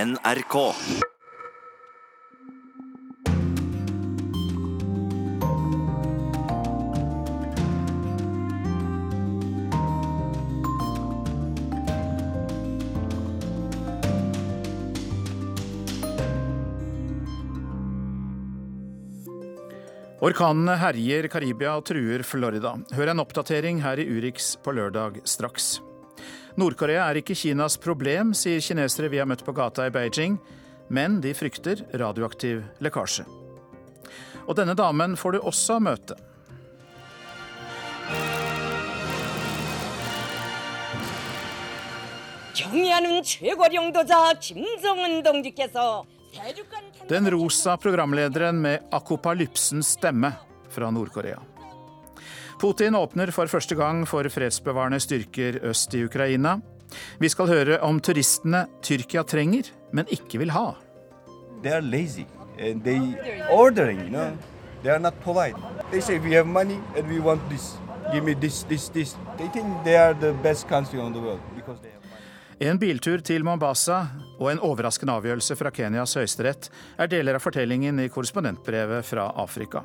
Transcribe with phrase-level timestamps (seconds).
[0.00, 0.56] NRK.
[20.20, 22.72] Orkanene herjer Karibia og truer Florida.
[22.96, 25.74] Hør en oppdatering her i Urix på lørdag straks.
[26.58, 30.38] Nord-Korea er ikke Kinas problem, sier kinesere vi har møtt på gata i Beijing,
[30.90, 33.26] men de frykter radioaktiv lekkasje.
[34.48, 36.16] Og denne damen får du også møte.
[47.08, 50.32] Den rosa programlederen med akopalypsens stemme
[50.70, 51.38] fra Nord-Korea.
[52.60, 56.58] Putin åpner for første gang for fredsbevarende styrker øst i Ukraina.
[57.18, 60.74] Vi skal høre om turistene Tyrkia trenger, men ikke vil ha.
[61.62, 62.24] they are lazy
[62.58, 63.00] and they
[63.50, 64.32] ordering you know
[64.82, 65.56] they are not polite
[65.90, 67.76] they say we have money and we want this
[68.12, 71.40] give me this this this they think they are the best country on the world
[71.56, 72.00] because they have
[72.60, 74.06] En biltur til Mombasa
[74.38, 79.80] og en overraskende avgjørelse fra Kenyas høyesterett er deler av fortellingen i korrespondentbrevet fra Afrika.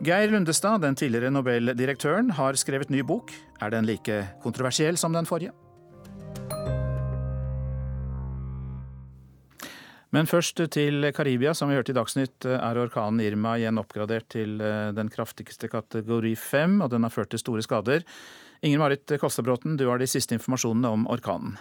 [0.00, 3.32] Geir Lundestad, den tidligere Nobel-direktøren, har skrevet ny bok.
[3.60, 5.52] Er den like kontroversiell som den forrige?
[10.12, 11.54] Men først til Karibia.
[11.54, 16.34] Som vi hørte i Dagsnytt, er orkanen Irma igjen oppgradert til eh, den kraftigste kategori
[16.36, 18.04] fem, og den har ført til store skader.
[18.62, 21.56] Inger Marit Kostebråten, du har de siste informasjonene om orkanen.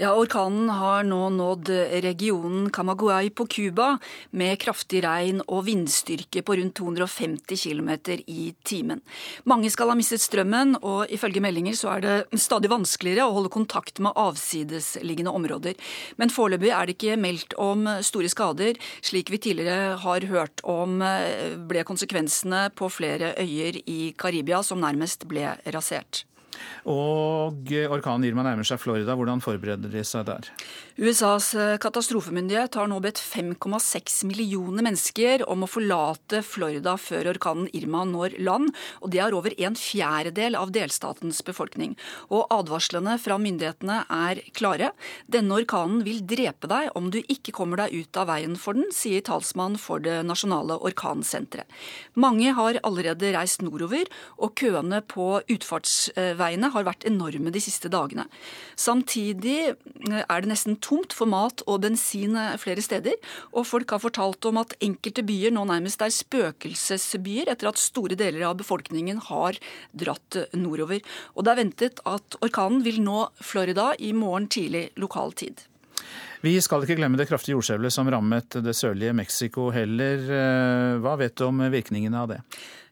[0.00, 1.68] Ja, Orkanen har nå nådd
[2.00, 3.98] regionen Camaguay på Cuba
[4.32, 7.90] med kraftig regn og vindstyrke på rundt 250 km
[8.24, 9.02] i timen.
[9.44, 13.52] Mange skal ha mistet strømmen, og ifølge meldinger så er det stadig vanskeligere å holde
[13.52, 15.76] kontakt med avsidesliggende områder.
[16.16, 21.04] Men foreløpig er det ikke meldt om store skader, slik vi tidligere har hørt om
[21.04, 26.24] eh, ble konsekvensene på flere øyer i Karibia som nærmest ble rasert.
[26.90, 29.16] Og orkanen Irma nærmer seg Florida.
[29.18, 30.50] Hvordan forbereder de seg der?
[31.00, 38.02] USAs katastrofemyndighet har nå bedt 5,6 millioner mennesker om å forlate Florida før orkanen Irma
[38.08, 38.68] når land,
[39.00, 41.94] og det er over en fjerdedel av delstatens befolkning.
[42.28, 44.92] Og advarslene fra myndighetene er klare.
[45.30, 48.90] Denne orkanen vil drepe deg om du ikke kommer deg ut av veien for den,
[48.94, 51.68] sier talsmann for det nasjonale orkansenteret.
[52.20, 55.40] Mange har allerede reist nordover, og køene på
[56.50, 58.26] utfartsveiene har vært enorme de siste dagene.
[58.76, 63.14] Samtidig er det nesten tomt for mat og bensin flere steder,
[63.52, 68.16] og folk har fortalt om at enkelte byer nå nærmest er spøkelsesbyer etter at store
[68.16, 69.58] deler av befolkningen har
[69.92, 71.00] dratt nordover.
[71.34, 75.66] Og det er ventet at orkanen vil nå Florida i morgen tidlig lokal tid.
[76.40, 80.22] Vi skal ikke glemme det kraftige jordskjelvet som rammet det sørlige Mexico heller.
[81.04, 82.38] Hva vet du om virkningene av det?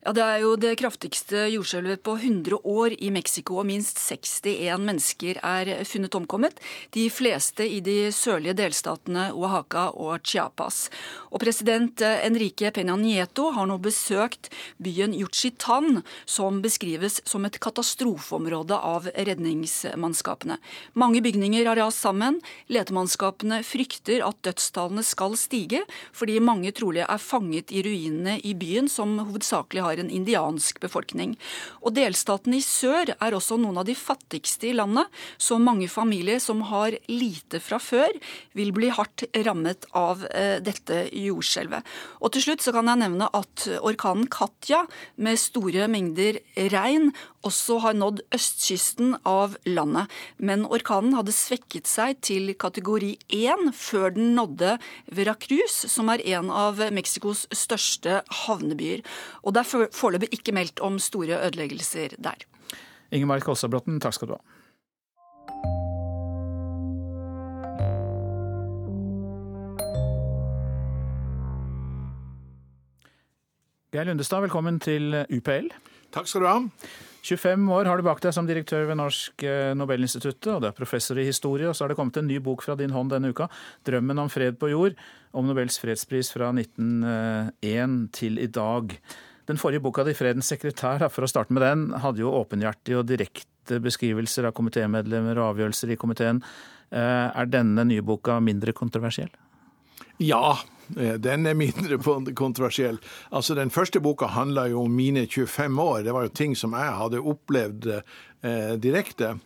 [0.06, 4.78] Ja, Det er jo det kraftigste jordskjelvet på 100 år i Mexico, og minst 61
[4.78, 6.60] mennesker er funnet omkommet.
[6.94, 10.86] De fleste i de sørlige delstatene Oaxaca og Chiapas.
[11.34, 18.78] Og president Enrique Peña Nieto har nå besøkt byen Yuchitan, som beskrives som et katastrofeområde
[18.78, 20.60] av redningsmannskapene.
[20.94, 22.38] Mange bygninger har rast sammen.
[22.70, 25.82] Letemannskapene frykter at dødstallene skal stige,
[26.14, 31.36] fordi mange trolig er fanget i ruinene i byen, som hovedsakelig har en indiansk befolkning.
[31.80, 35.08] Og delstatene i sør er også noen av de fattigste i landet,
[35.40, 38.12] så mange familier som har lite fra før,
[38.52, 41.88] vil bli hardt rammet av eh, dette jordskjelvet.
[42.20, 44.84] Og til slutt så kan jeg nevne at orkanen Katja,
[45.16, 47.12] med store mengder regn,
[47.46, 50.10] også har nådd østkysten av landet.
[50.42, 54.76] Men orkanen hadde svekket seg til kategori 1 før den nådde
[55.14, 59.04] Veracruz, som er en av Mexicos største havnebyer.
[59.44, 62.46] Og det er foreløpig ikke meldt om store ødeleggelser der.
[63.10, 64.42] Ingeborg Marit Kolstadbråten, takk skal du ha.
[73.88, 75.70] Geir Lundestad, velkommen til UPL.
[76.12, 76.58] Takk skal du ha.
[77.24, 79.44] 25 år har du bak deg som direktør ved Norsk
[79.76, 82.62] Nobelinstituttet, og du er professor i historie, og så har det kommet en ny bok
[82.64, 83.48] fra din hånd denne uka,
[83.84, 84.96] 'Drømmen om fred på jord',
[85.32, 88.96] om Nobels fredspris fra 1901 til i dag.
[89.48, 93.06] Den forrige boka di, 'Fredens sekretær', for å starte med den, hadde jo åpenhjertige og
[93.08, 96.42] direkte beskrivelser av komitémedlemmer og avgjørelser i komiteen.
[96.92, 99.28] Er denne nye boka mindre kontroversiell?
[100.18, 100.58] Ja,
[100.96, 101.98] den er mindre
[102.42, 102.98] kontroversiell.
[103.30, 106.02] Altså, Den første boka handla jo om mine 25 år.
[106.02, 109.36] Det var jo ting som jeg hadde opplevd eh, direkte.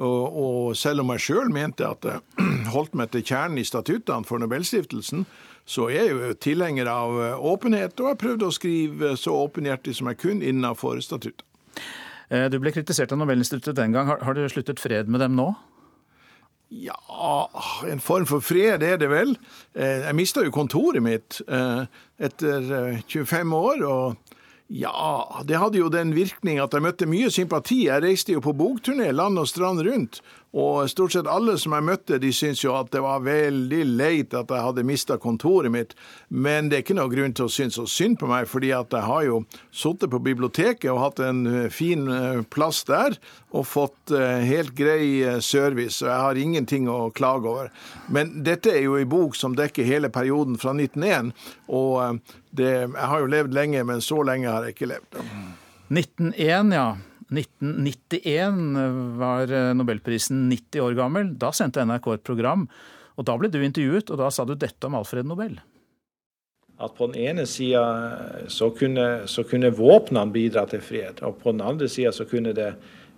[0.00, 4.28] Og, og selv om jeg sjøl mente at jeg holdt meg til kjernen i statuttene
[4.28, 5.26] for Nobelstiftelsen,
[5.70, 10.10] så jeg er jo tilhenger av åpenhet, og jeg prøvd å skrive så åpenhjertig som
[10.10, 11.46] jeg kunne innenfor statuttet.
[12.30, 14.08] Eh, du ble kritisert av Nobelinstituttet den gang.
[14.10, 15.50] Har, har du sluttet fred med dem nå?
[16.70, 16.94] Ja,
[17.90, 19.34] en form for fred er det vel.
[19.74, 21.82] Eh, jeg mista jo kontoret mitt eh,
[22.22, 23.82] etter 25 år.
[23.86, 24.36] og
[24.70, 27.88] ja, det hadde jo den virkning at jeg møtte mye sympati.
[27.88, 30.20] Jeg reiste jo på bokturné land og strand rundt,
[30.54, 34.34] og stort sett alle som jeg møtte, de syntes jo at det var veldig leit
[34.34, 35.96] at jeg hadde mista kontoret mitt.
[36.30, 38.94] Men det er ikke noe grunn til å synes så synd på meg, fordi at
[38.94, 39.40] jeg har jo
[39.74, 43.18] sittet på biblioteket og hatt en eh, fin eh, plass der,
[43.50, 47.72] og fått eh, helt grei service, og jeg har ingenting å klage over.
[48.06, 51.34] Men dette er jo ei bok som dekker hele perioden fra 1901,
[51.66, 52.22] og
[52.56, 55.20] det, jeg har jo levd lenge, men så lenge har jeg ikke levd.
[55.90, 56.88] 1901, ja.
[57.30, 61.34] 1991 var eh, nobelprisen 90 år gammel.
[61.38, 62.66] Da sendte NRK et program,
[63.14, 65.60] og da ble du intervjuet, og da sa du dette om Alfred Nobel.
[66.80, 67.84] At på den ene sida
[68.50, 72.54] så kunne, så kunne våpnene bidra til fred, og på den andre sida så kunne
[72.56, 72.72] det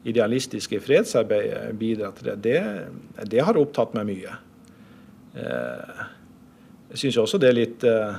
[0.04, 2.36] idealistiske fredsarbeidet bidra til det.
[2.42, 4.34] Det, det har opptatt meg mye.
[5.38, 6.02] Eh,
[6.92, 8.18] jeg syns også det er litt eh,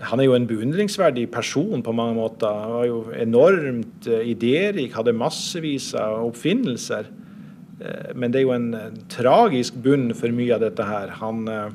[0.00, 2.48] han er jo en beundringsverdig person på mange måter.
[2.48, 7.10] Han var jo enormt uh, idérik, hadde massevis av oppfinnelser.
[7.80, 8.70] Uh, men det er jo en,
[9.12, 11.12] tragisk bunn for mye av dette her.
[11.20, 11.68] Han, uh,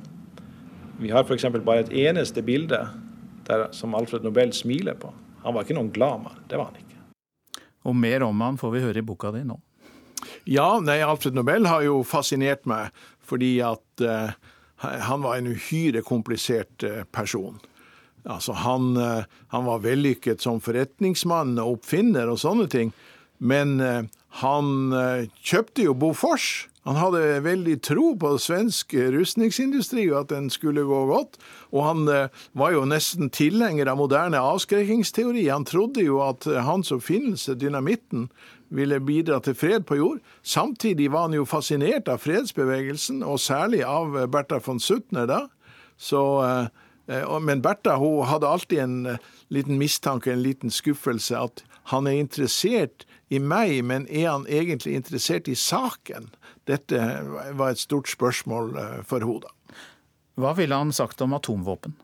[1.01, 1.45] vi har f.eks.
[1.60, 2.81] bare et eneste bilde
[3.45, 5.13] der, som Alfred Nobel smiler på.
[5.45, 6.42] Han var ikke noen glad mann.
[6.50, 7.62] Det var han ikke.
[7.86, 9.60] Og mer om han får vi høre i boka di nå.
[10.50, 12.89] Ja, nei, Alfred Nobel har jo fascinert meg
[13.25, 14.01] fordi at
[14.81, 16.81] han var en uhyre komplisert
[17.13, 17.57] person.
[18.25, 22.94] Altså, han, eh, han, var vellykket som forretningsmann og oppfinner og sånne ting.
[23.38, 24.06] Men eh,
[24.42, 26.68] han eh, kjøpte jo Bofors.
[26.86, 31.39] Han hadde veldig tro på svensk rustningsindustri og at den skulle gå godt.
[31.74, 32.04] Og han
[32.54, 35.48] var jo nesten tilhenger av moderne avskrekkingsteori.
[35.50, 38.27] Han trodde jo at hans oppfinnelse, dynamitten,
[38.69, 40.22] ville bidra til fred på jord.
[40.45, 45.42] Samtidig var han jo fascinert av fredsbevegelsen, og særlig av Bertha von Suttner da.
[45.98, 46.68] Så Eh,
[47.42, 49.18] men Bertha hun hadde alltid en eh,
[49.54, 54.96] liten mistanke, en liten skuffelse, at han er interessert i meg, men er han egentlig
[54.98, 56.31] interessert i saken?
[56.66, 57.02] Dette
[57.54, 59.54] var et stort spørsmål eh, for henne.
[60.36, 61.96] Hva ville han sagt om atomvåpen?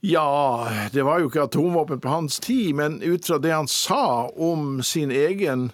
[0.00, 4.28] Ja, det var jo ikke atomvåpen på hans tid, men ut fra det han sa
[4.32, 5.70] om sin egen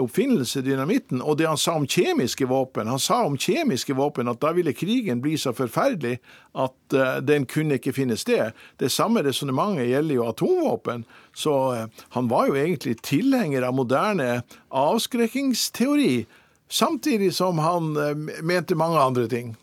[0.00, 2.88] oppfinnelse, dynamitten, og det han sa om kjemiske våpen.
[2.90, 6.18] Han sa om kjemiske våpen at da ville krigen bli så forferdelig
[6.56, 8.56] at uh, den kunne ikke finne sted.
[8.80, 11.04] Det samme resonnementet gjelder jo atomvåpen.
[11.36, 11.84] Så uh,
[12.16, 14.30] han var jo egentlig tilhenger av moderne
[14.68, 16.26] avskrekkingsteori,
[16.68, 19.54] samtidig som han uh, mente mange andre ting.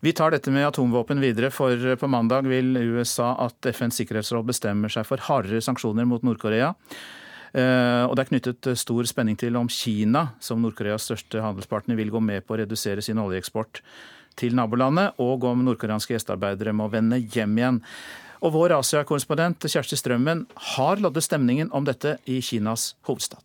[0.00, 4.92] Vi tar dette med atomvåpen videre, for på mandag vil USA at FNs sikkerhetsråd bestemmer
[4.92, 6.76] seg for hardere sanksjoner mot Nord-Korea.
[7.56, 12.12] Eh, og det er knyttet stor spenning til om Kina, som Nord-Koreas største handelspartner, vil
[12.12, 13.82] gå med på å redusere sin oljeeksport
[14.38, 17.82] til nabolandet, og om nordkoreanske gjestearbeidere må vende hjem igjen.
[18.38, 20.44] Og vår Asia-korrespondent Kjersti Strømmen
[20.76, 23.42] har loddet stemningen om dette i Kinas hovedstad.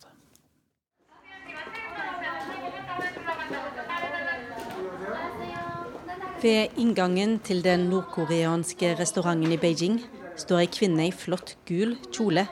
[6.44, 10.02] Ved inngangen til den nordkoreanske restauranten i Beijing
[10.36, 12.44] står ei kvinne i flott gul kjole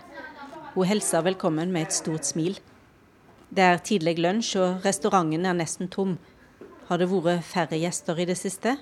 [0.75, 2.57] hun hilser velkommen med et stort smil.
[3.52, 6.17] Det er tidlig lunsj, og restauranten er nesten tom.
[6.88, 8.79] Har det vært færre gjester i det siste?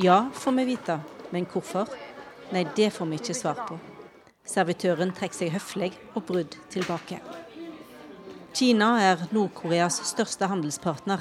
[0.00, 0.98] Ja, får vi vite.
[1.30, 1.92] Men hvorfor?
[2.52, 3.78] Nei, det får vi ikke svar på.
[4.48, 7.20] Servitøren trekker seg høflig og brudd tilbake.
[8.54, 11.20] Kina er Nord-Koreas største handelspartner.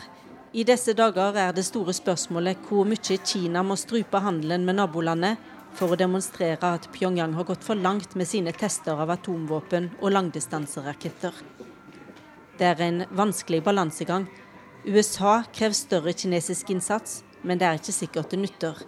[0.54, 5.40] I disse dager er det store spørsmålet hvor mye Kina må strupe handelen med nabolandet
[5.74, 10.12] for å demonstrere at Pyongyang har gått for langt med sine tester av atomvåpen og
[10.14, 11.34] langdistanseraketter.
[12.60, 14.28] Det er en vanskelig balansegang.
[14.86, 18.84] USA krever større kinesisk innsats, men det er ikke sikkert det nytter.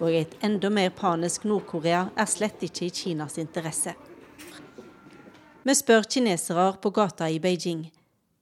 [0.00, 3.92] Og et enda mer panisk Nord-Korea er slett ikke i Kinas interesse.
[5.68, 7.84] Vi spør kinesere på gata i Beijing.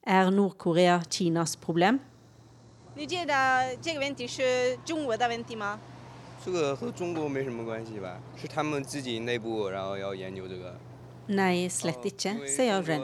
[0.06, 1.99] Er Nord-Korea Kinas problem?
[2.98, 5.80] 你觉得这个问题是中国的问题吗？
[6.46, 8.20] 这个和中国没什么关系吧？
[8.39, 10.75] 是他们自己内部，然后要研究这个。
[11.30, 13.01] Nei, slett ikke, sier Ren.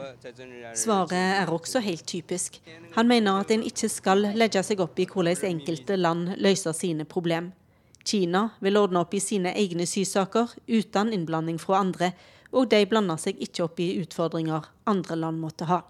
[0.76, 2.60] Svaret er også helt typisk.
[2.94, 7.06] Han mener at en ikke skal legge seg opp i hvordan enkelte land løser sine
[7.08, 7.52] problem.
[8.04, 12.12] Kina vil ordne opp i sine egne sysaker uten innblanding fra andre,
[12.52, 15.80] og de blander seg ikke opp i utfordringer andre land måtte ha.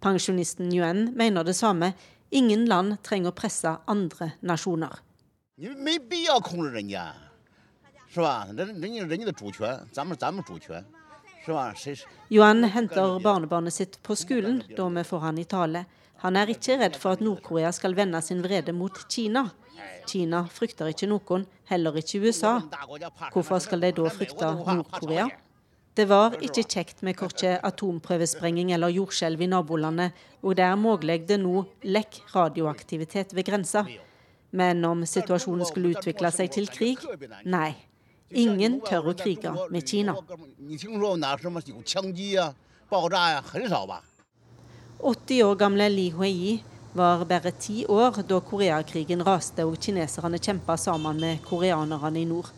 [0.00, 1.92] Pensjonisten Yuan mener det samme.
[2.33, 4.95] Ingen land trenger å presse andre nasjoner.
[12.33, 15.85] Yuan henter barnebarnet sitt på skolen da vi får han i tale.
[16.25, 19.49] Han er ikke redd for at Nord-Korea skal vende sin vrede mot Kina.
[20.09, 22.55] Kina frykter ikke noen, heller ikke USA.
[23.29, 25.29] Hvorfor skal de da frykte Nord-Korea?
[25.93, 31.19] Det var ikke kjekt med korkje atomprøvesprenging eller jordskjelv i nabolandet, og det er mulig
[31.29, 33.85] det nå lekk radioaktivitet ved grensa.
[34.51, 36.97] Men om situasjonen skulle utvikle seg til krig?
[37.45, 37.75] Nei.
[38.33, 40.15] Ingen tør å krige med Kina.
[45.03, 46.53] 80 år gamle Li Huiyi
[46.97, 52.49] var bare ti år da Koreakrigen raste og kineserne kjempa sammen med koreanerne i nord.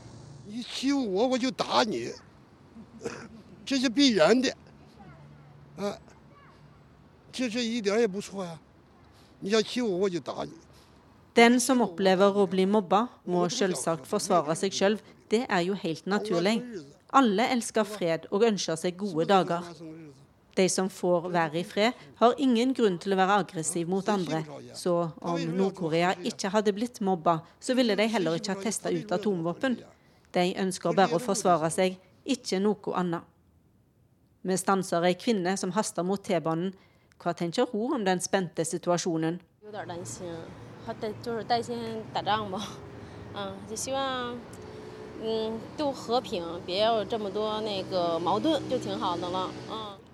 [11.35, 14.99] Den som opplever å bli mobba, må selvsagt forsvare seg sjøl.
[15.29, 16.61] Det er jo helt naturlig.
[17.15, 19.67] Alle elsker fred og ønsker seg gode dager.
[20.55, 24.45] De som får være i fred, har ingen grunn til å være aggressiv mot andre.
[24.77, 29.11] Så om Nord-Korea ikke hadde blitt mobba, så ville de heller ikke ha testa ut
[29.11, 29.75] atomvåpen.
[30.31, 33.23] De ønsker bare å forsvare seg, ikke noe annet.
[34.45, 36.73] Vi stanser ei kvinne som haster mot T-banen.
[37.21, 39.39] Hva tenker hun om den spente situasjonen?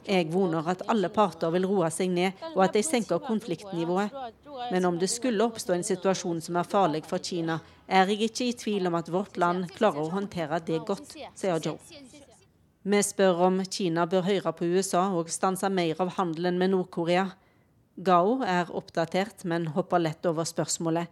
[0.08, 4.16] Jeg voner at alle parter vil roe seg ned, og at de senker konfliktnivået.
[4.72, 8.48] Men om det skulle oppstå en situasjon som er farlig for Kina, er jeg ikke
[8.48, 11.78] i tvil om at vårt land klarer å håndtere det godt, sier Joe.
[12.82, 17.28] Vi spør om Kina bør høre på USA og stanse mer av handelen med Nord-Korea.
[18.02, 21.06] Gao er oppdatert, men hopper lett over spørsmålet.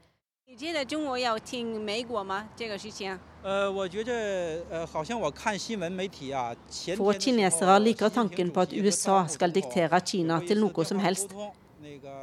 [6.98, 11.32] Få kinesere liker tanken på at USA skal diktere Kina til noe som helst.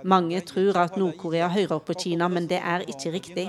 [0.04, 3.46] Mange tror at Nord-Korea hører på Kina, men det er ikke riktig.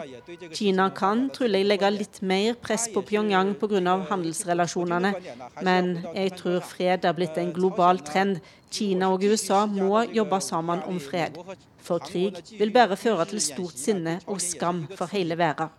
[0.55, 3.97] Kina kan trolig legge litt mer press på Pyongyang pga.
[4.09, 5.13] handelsrelasjonene,
[5.61, 8.39] men jeg tror fred er blitt en global trend.
[8.71, 11.37] Kina og USA må jobbe sammen om fred.
[11.87, 15.71] For krig vil bare føre til stort sinne og skam for hele verden.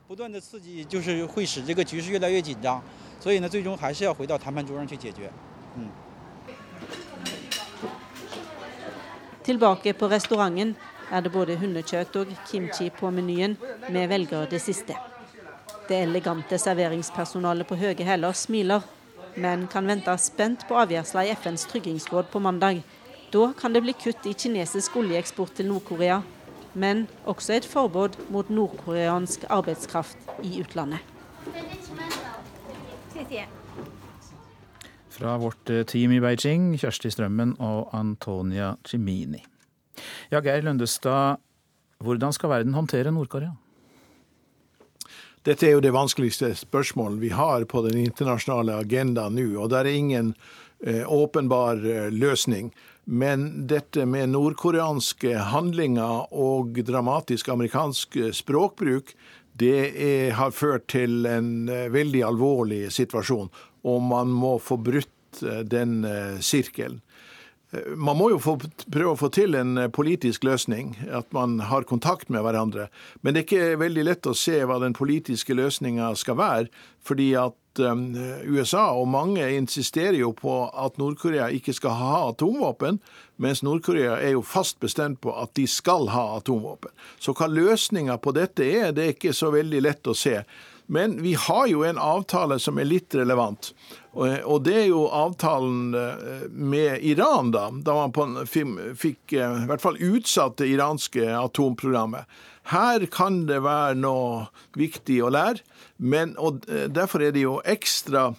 [9.49, 10.75] Tilbake på restauranten
[11.11, 13.57] er det både hundekjøtt og kimchi på menyen.
[13.89, 14.97] Vi velger det siste.
[15.89, 18.81] Det elegante serveringspersonalet på høye hæler smiler,
[19.37, 22.83] men kan vente spent på avgjørelsen i FNs tryggingsråd på mandag.
[23.33, 26.23] Da kan det bli kutt i kinesisk oljeeksport til Nord-Korea,
[26.73, 31.05] men også et forbud mot nordkoreansk arbeidskraft i utlandet.
[35.19, 39.43] Fra vårt eh, team i Beijing, Kjersti Strømmen og Antonia Cimini.
[40.31, 41.43] Ja, Geir Løndestad,
[42.01, 43.53] hvordan skal verden håndtere Nord-Korea?
[45.45, 49.51] Dette er jo det vanskeligste spørsmålet vi har på den internasjonale agendaen nå.
[49.61, 50.33] Og det er ingen
[50.81, 52.73] eh, åpenbar eh, løsning.
[53.09, 59.15] Men dette med nordkoreanske handlinger og dramatisk amerikansk språkbruk,
[59.59, 63.49] det er, har ført til en eh, veldig alvorlig situasjon.
[63.89, 67.01] Og man må få brutt eh, den eh, sirkelen.
[68.01, 68.55] Man må jo få,
[68.89, 72.87] prøve å få til en politisk løsning, at man har kontakt med hverandre.
[73.21, 76.71] Men det er ikke veldig lett å se hva den politiske løsninga skal være.
[77.05, 78.11] fordi at Um,
[78.47, 82.99] USA og mange insisterer jo på at Nord-Korea ikke skal ha atomvåpen,
[83.39, 86.91] mens Nord-Korea er jo fast bestemt på at de skal ha atomvåpen.
[87.21, 90.41] Så hva løsninga på dette er, det er ikke så veldig lett å se.
[90.91, 93.75] Men vi har jo en avtale som er litt relevant.
[94.19, 97.69] Og det er jo avtalen eh, med Iran, da.
[97.85, 102.25] Da man fikk eh, i hvert fall utsatt det iranske atomprogrammet.
[102.73, 104.49] Her kan det være noe
[104.81, 105.61] viktig å lære,
[106.01, 108.31] men, og eh, derfor er det jo ekstra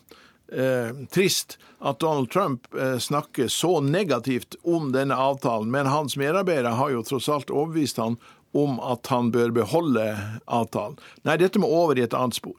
[0.49, 2.65] eh, trist at Donald Trump
[2.99, 5.69] snakker så negativt om denne avtalen.
[5.71, 8.17] Men hans medarbeidere har jo tross alt overbevist han
[8.57, 10.05] om at han bør beholde
[10.45, 10.97] avtalen.
[11.27, 12.57] Nei, dette må over i et annet spor.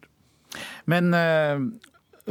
[0.90, 1.62] Men eh,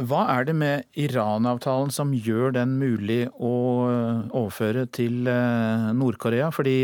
[0.00, 3.54] Hva er det med Iran-avtalen som gjør den mulig å
[3.88, 6.50] eh, overføre til eh, Nord-Korea?
[6.54, 6.76] Fordi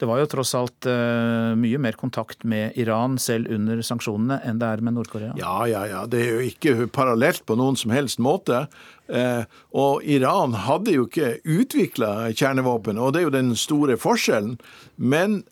[0.00, 0.86] det var jo tross alt
[1.60, 5.34] mye mer kontakt med Iran selv under sanksjonene enn det er med Nord-Korea?
[5.38, 6.04] Ja, ja, ja.
[6.08, 8.62] Det er jo ikke parallelt på noen som helst måte.
[9.76, 14.56] Og Iran hadde jo ikke utvikla kjernevåpen, og det er jo den store forskjellen.
[14.96, 15.42] Men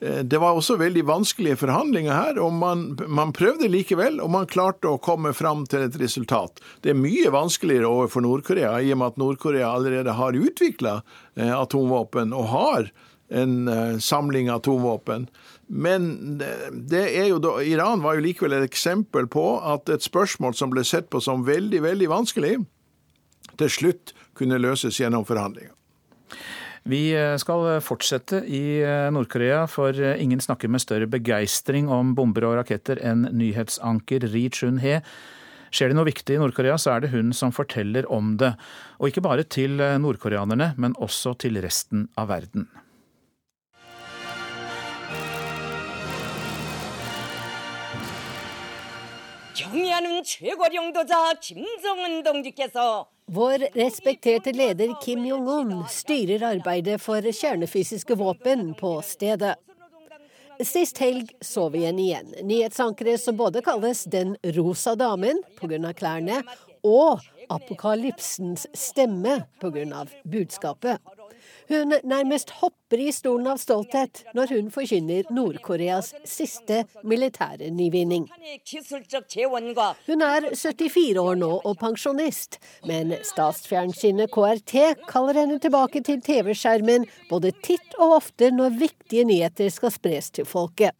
[0.00, 4.48] Eh, det var også veldig vanskelige forhandlinger her, og man, man, prøvde likevel, og man
[4.48, 6.62] klarte å komme fram til et resultat.
[6.80, 11.00] Det er mye vanskeligere overfor Nord-Korea, i og med at Nord-Korea allerede har utvikla
[11.36, 12.90] eh, atomvåpen og har
[13.30, 15.28] en eh, samling atomvåpen.
[15.66, 16.38] Men
[16.90, 20.72] det er jo da, Iran var jo likevel et eksempel på at et spørsmål som
[20.72, 22.56] ble sett på som veldig, veldig vanskelig,
[23.60, 25.72] til slutt kunne løses gjennom forhandlinger.
[26.90, 32.48] Vi eh, skal fortsette i eh, Nord-Korea, for ingen snakker med større begeistring om bomber
[32.48, 34.98] og raketter enn nyhetsanker Ri Chun-he.
[35.70, 38.56] Skjer det noe viktig i Nord-Korea, så er det hun som forteller om det.
[38.98, 42.66] Og ikke bare til nordkoreanerne, men også til resten av verden.
[49.69, 59.01] 경의하는 최고령도자 김정은 동지께서 vår respekterte leder Kim Jong-un styrer arbeidet for kjernefysiske våpen på
[59.01, 59.55] stedet.
[60.61, 62.29] Sist helg så vi henne igjen.
[62.45, 65.93] Nyhetsankeret som både kalles Den rosa damen pga.
[65.93, 66.43] klærne,
[66.83, 67.19] og
[67.49, 70.05] Apokalypsens stemme pga.
[70.23, 71.01] budskapet.
[71.70, 78.24] Hun nærmest hopper i stolen av stolthet når hun forkynner Nord-Koreas siste militære nyvinning.
[80.08, 82.58] Hun er 74 år nå og pensjonist,
[82.90, 89.70] men statsfjernsynet KRT kaller henne tilbake til TV-skjermen både titt og ofte når viktige nyheter
[89.70, 90.98] skal spres til folket.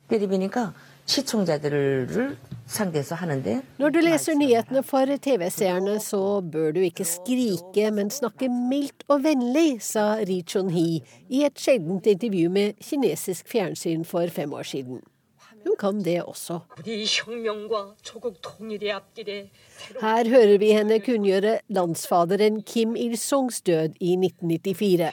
[3.79, 9.25] Når du leser nyhetene for TV-seerne, så bør du ikke skrike, men snakke mildt og
[9.25, 15.02] vennlig, sa Ri Chun-hee i et sjeldent intervju med kinesisk fjernsyn for fem år siden.
[15.64, 16.61] Hun kan det også.
[20.00, 25.11] Her hører vi henne kunngjøre landsfaderen Kim Il-sungs død i 1994.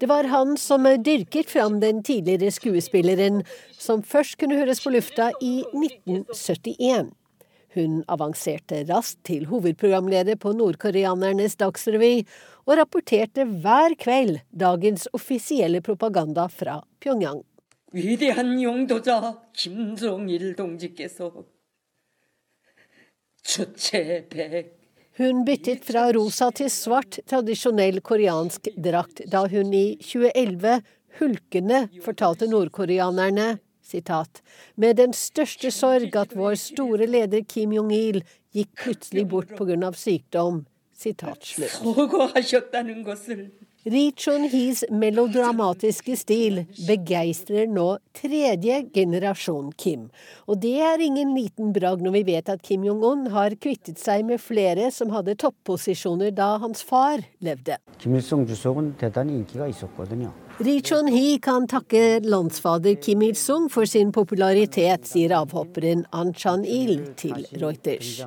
[0.00, 5.30] Det var han som dyrket fram den tidligere skuespilleren, som først kunne høres på lufta
[5.40, 7.12] i 1971.
[7.76, 12.24] Hun avanserte raskt til hovedprogramleder på nordkoreanernes dagsrevy,
[12.68, 17.44] og rapporterte hver kveld dagens offisielle propaganda fra Pyongyang.
[17.91, 21.45] 위대한 용도자 김정일 동지께서
[23.43, 24.83] 주체백
[25.19, 30.81] hun byttet fra rosa til svart, tradisjonell koreansk drakt da hun i 2011
[31.19, 33.59] hulkende fortalte nordkoreanerne
[33.93, 34.41] sitat,
[34.75, 39.91] med den største sorg at vår store leder Kim Jong-il gikk plutselig bort pga.
[39.93, 40.65] sykdom.
[40.93, 41.73] Sitat slutt.
[43.86, 47.84] Ri Chun-his melodramatiske stil begeistrer nå
[48.16, 50.08] tredje generasjon Kim.
[50.50, 54.26] Og det er ingen liten bragd når vi vet at Kim Jong-un har kvittet seg
[54.26, 57.78] med flere som hadde topposisjoner da hans far levde.
[60.58, 67.46] Ri Chun-hee kan takke landsfader Kim Il-sung for sin popularitet, sier avhopperen An Chan-il til
[67.62, 68.24] Reuters.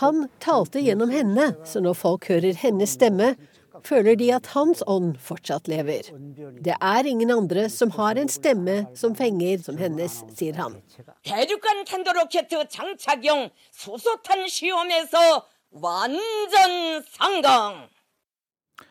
[0.00, 3.34] Han talte gjennom henne, så når folk hører hennes stemme,
[3.86, 6.08] føler de at hans ånd fortsatt lever.
[6.64, 10.76] Det er ingen andre som har en stemme som fenger som hennes, sier han.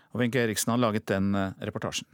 [0.09, 2.07] Og Wenche Eriksen har laget den eh, reportasjen.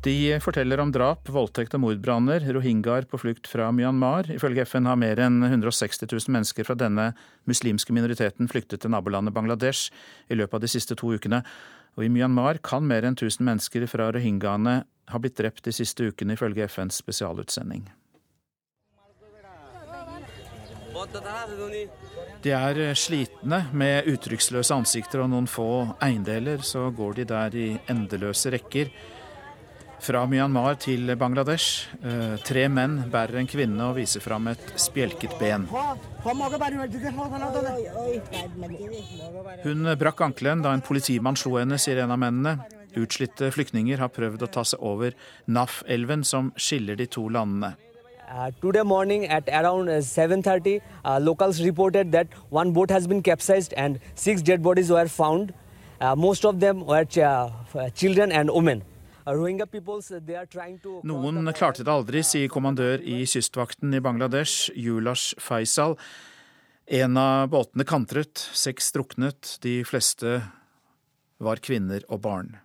[0.00, 4.30] De forteller om drap, voldtekt og mordbranner, rohingyaer på flukt fra Myanmar.
[4.32, 7.10] Ifølge FN har mer enn 160 000 mennesker fra denne
[7.50, 9.92] muslimske minoriteten flyktet til nabolandet Bangladesh
[10.32, 11.42] i løpet av de siste to ukene.
[12.00, 14.78] Og i Myanmar kan mer enn 1000 mennesker fra rohingyaene
[15.12, 17.84] ha blitt drept de siste ukene, ifølge FNs spesialutsending.
[22.40, 26.64] De er slitne, med uttrykksløse ansikter og noen få eiendeler.
[26.64, 28.88] Så går de der i endeløse rekker
[30.00, 31.88] fra Myanmar til Bangladesh.
[32.04, 35.66] Eh, tre menn bærer en kvinne og viser fram et spjelket ben.
[39.64, 42.58] Hun brakk ankelen da en politimann slo henne, sier en av mennene.
[42.98, 45.14] Utslitte flyktninger har prøvd å ta seg over
[45.46, 47.76] Naf-elven, som skiller de to landene.
[48.30, 53.22] Uh, today morning at around 7.30, uh, uh, locals reported that one boat has been
[53.22, 55.52] capsized and six dead bodies were found.
[56.00, 57.18] Uh, most of them were ch
[57.94, 58.82] children and women.
[61.06, 65.96] Noen klarte det aldri, sier kommandør i kystvakten i Bangladesh, Julash Faisal.
[66.90, 70.40] En av båtene kantret, seks druknet, de fleste
[71.40, 72.56] var kvinner og barn.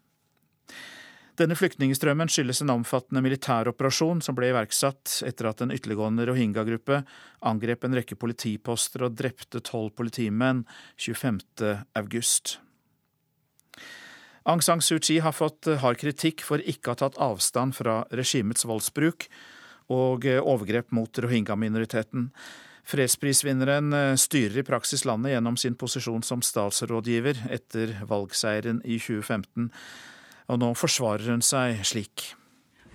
[1.35, 7.01] Denne flyktningstrømmen skyldes en omfattende militæroperasjon som ble iverksatt etter at en ytterliggående rohingya-gruppe
[7.51, 10.63] angrep en rekke politiposter og drepte tolv politimenn
[10.95, 11.43] 25.
[11.99, 12.55] august.
[14.45, 18.03] Aung San Suu Kyi har fått hard kritikk for ikke å ha tatt avstand fra
[18.13, 19.25] regimets voldsbruk
[19.89, 22.29] og overgrep mot rohingya-minoriteten.
[22.85, 23.89] Fredsprisvinneren
[24.21, 29.71] styrer i praksis landet gjennom sin posisjon som statsrådgiver etter valgseieren i 2015.
[30.53, 32.35] Og nå forsvarer hun seg slik.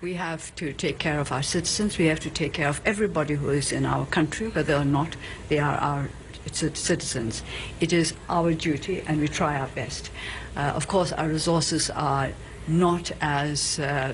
[0.01, 1.99] We have to take care of our citizens.
[1.99, 5.17] We have to take care of everybody who is in our country, whether or not
[5.49, 6.07] they are our
[6.51, 7.43] citizens.
[7.81, 10.09] It is our duty, and we try our best.
[10.55, 12.31] Uh, of course, our resources are
[12.67, 14.11] not as uh,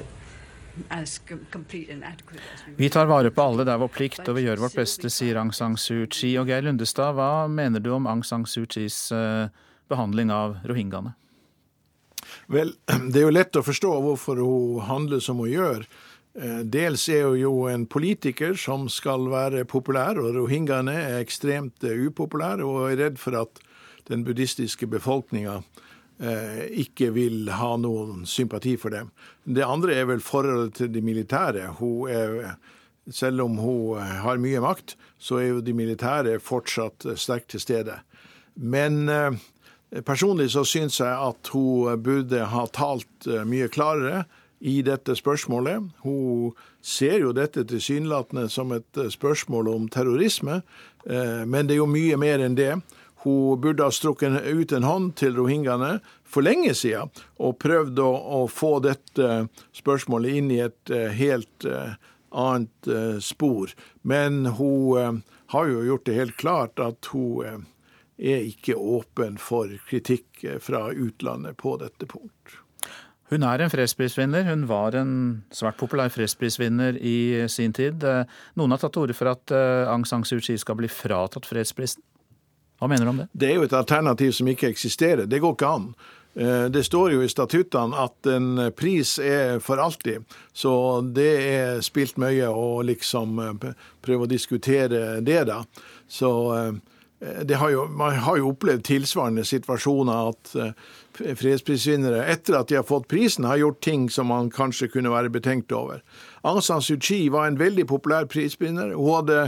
[2.77, 5.39] vi tar vare på alle, det er vår plikt, og vi gjør vårt beste, sier
[5.41, 6.35] Aung San Suu Kyi.
[6.37, 9.49] Og Geir Lundestad, hva mener du om Aung San Suu Kyis uh,
[9.89, 11.15] behandling av rohingyaene?
[12.53, 12.75] Vel,
[13.11, 15.87] det er jo lett å forstå hvorfor hun handler som hun gjør.
[16.37, 21.83] Eh, dels er hun jo en politiker som skal være populær, og rohingyaene er ekstremt
[21.87, 23.63] eh, upopulære og er redd for at
[24.07, 25.61] den buddhistiske befolkninga
[26.17, 29.11] ikke vil ha noen sympati for dem.
[29.45, 31.67] Det andre er vel forholdet til de militære.
[32.09, 32.55] Er,
[33.13, 37.99] selv om hun har mye makt, så er jo de militære fortsatt sterkt til stede.
[38.57, 39.05] Men
[39.87, 44.25] Personlig så syns jeg at hun burde ha talt eh, mye klarere
[44.59, 45.85] i dette spørsmålet.
[46.03, 50.59] Hun ser jo dette tilsynelatende som et eh, spørsmål om terrorisme,
[51.07, 52.73] eh, men det er jo mye mer enn det.
[53.27, 57.11] Hun burde ha strukket ut en hånd til rohingyaene for lenge siden
[57.43, 62.89] og prøvd å, å, få dette spørsmålet inn i et helt annet
[63.23, 63.73] spor.
[64.07, 67.67] Men hun har jo gjort det helt klart at hun
[68.17, 72.57] er ikke åpen for kritikk fra utlandet på dette punkt.
[73.27, 74.45] Hun er en fredsprisvinner.
[74.47, 75.13] Hun var en
[75.51, 78.03] svært populær fredsprisvinner i sin tid.
[78.55, 81.49] Noen har tatt til orde for at eh, Aung San Suu Kyi skal bli fratatt
[81.49, 82.03] fredsprisen.
[82.77, 83.27] Hva mener du om det?
[83.33, 85.25] Det er jo et alternativ som ikke eksisterer.
[85.25, 85.87] Det går ikke an.
[86.37, 91.81] Eh, det står jo i statuttene at en pris er for alltid, så det er
[91.85, 93.71] spilt mye å liksom eh,
[94.05, 95.63] prøve å diskutere det, da.
[96.07, 96.29] Så
[97.19, 100.51] Eh, har jo, man har jo opplevd tilsvarende situasjoner at
[101.17, 105.31] fredsprisvinnere etter at de har fått prisen, har gjort ting som man kanskje kunne være
[105.33, 106.03] betenkt over.
[106.45, 108.93] Aung San Suu Kyi var en veldig populær prisvinner.
[108.93, 109.39] Hun hadde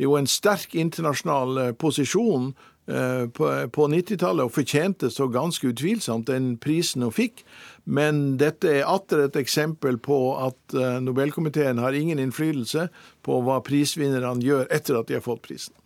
[0.00, 2.54] jo en sterk internasjonal posisjon
[2.88, 7.42] på 90-tallet og fortjente så ganske utvilsomt den prisen hun fikk.
[7.84, 12.88] Men dette er atter et eksempel på at Nobelkomiteen har ingen innflytelse
[13.24, 15.76] på hva prisvinnerne gjør etter at de har fått prisen.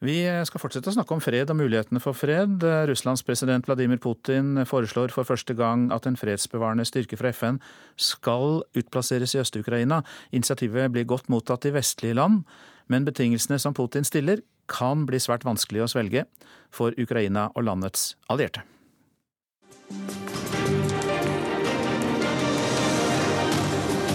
[0.00, 2.62] Vi skal fortsette å snakke om fred og mulighetene for fred.
[2.88, 7.58] Russlands president Vladimir Putin foreslår for første gang at en fredsbevarende styrke fra FN
[8.00, 10.00] skal utplasseres i Øst-Ukraina.
[10.32, 12.46] Initiativet blir godt mottatt i vestlige land,
[12.88, 16.24] men betingelsene som Putin stiller, kan bli svært vanskelig å svelge
[16.72, 18.64] for Ukraina og landets allierte.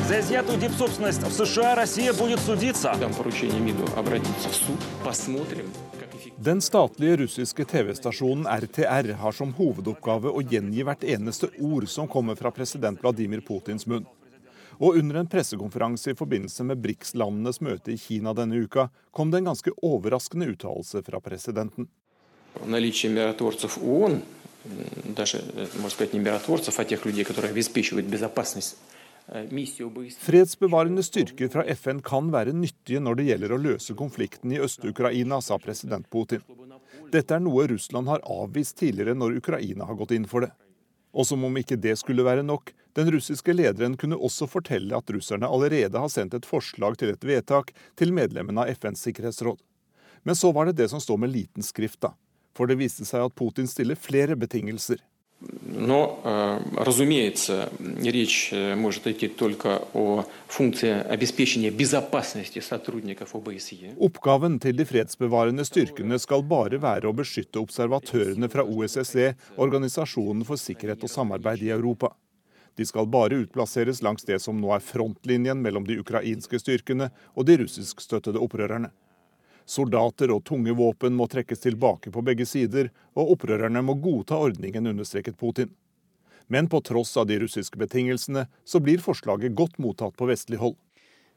[0.09, 2.93] За изъятую дипсобственность в США Россия будет судиться.
[2.99, 4.79] Дам поручение МИДу обратиться в суд.
[5.05, 5.71] Посмотрим.
[6.37, 12.35] Den statlige russiske TV-stasjonen RTR har som hovedoppgave å gjengi hvert eneste ord som kommer
[12.35, 14.07] fra president Vladimir Putins munn.
[14.81, 19.43] Og under en pressekonferanse i forbindelse med BRICS-landenes møte i Kina denne uka, kom det
[19.43, 21.89] en ganske overraskende uttalelse fra presidenten.
[25.17, 25.43] даже,
[25.75, 28.94] можно сказать, не миротворцев, а тех людей, которые обеспечивают безопасность Eh,
[29.26, 35.40] Fredsbevarende styrker fra FN kan være nyttige når det gjelder å løse konflikten i Øst-Ukraina,
[35.42, 36.44] sa president Putin.
[37.12, 40.52] Dette er noe Russland har avvist tidligere når Ukraina har gått inn for det.
[41.16, 45.10] Og som om ikke det skulle være nok, den russiske lederen kunne også fortelle at
[45.12, 49.58] russerne allerede har sendt et forslag til et vedtak til medlemmene av FNs sikkerhetsråd.
[50.24, 52.14] Men så var det det som står med liten skrift, da.
[52.56, 55.02] For det viste seg at Putin stiller flere betingelser.
[55.63, 56.21] Но,
[56.77, 63.95] разумеется, речь может идти только о функции обеспечения безопасности сотрудников ОБСЕ.
[63.97, 70.61] Oppgaven til de fredsbevarende styrkene skal bare være å beskytte observatørene fra OSSE, Organisasjonen for
[70.61, 72.13] sikkerhet og samarbeid i Europa.
[72.77, 77.49] De skal bare utplasseres langs det som nå er frontlinjen mellom de ukrainske styrkene og
[77.49, 78.93] de russiskstøttede opprørerne.
[79.66, 84.92] Soldater og tunge våpen må trekkes tilbake på begge sider, og opprørerne må godta ordningen,
[84.94, 85.72] understreket Putin.
[86.48, 90.78] Men på tross av de russiske betingelsene, så blir forslaget godt mottatt på vestlig hold.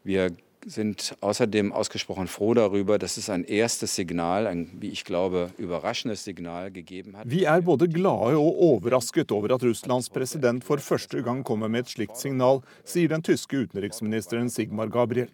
[0.04, 0.18] Vi
[0.66, 6.24] sind außerdem ausgesprochen froh darüber, dass es ein erstes Signal, ein, wie ich glaube, überraschendes
[6.24, 7.24] Signal gegeben hat.
[7.26, 11.86] Vi er både glade og overrasket over at Russlands president for første gang kommer med
[11.86, 15.30] et slikt signal, sier den tyske utenriksministeren Sigmar Gabriel.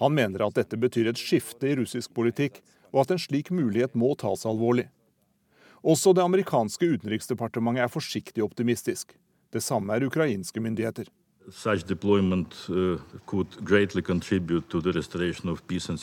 [0.00, 2.60] Han mener at dette betyr et skifte i russisk politikk,
[2.92, 4.88] og at en slik mulighet må tas alvorlig.
[5.84, 9.12] Også det amerikanske utenriksdepartementet er forsiktig optimistisk.
[9.52, 11.10] Det samme er ukrainske myndigheter.
[11.50, 16.00] Such deployment uh, could greatly contribute to the restoration of peace and.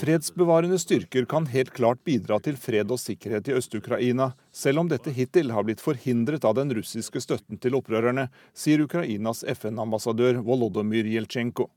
[0.00, 5.12] Fredsbevarende styrker kan helt klart bidra til fred og sikkerhet i Øst-Ukraina, selv om dette
[5.12, 11.68] hittil har blitt forhindret av den russiske støtten til opprørerne, sier Ukrainas FN-ambassadør Volodymyr Jeltsjenko.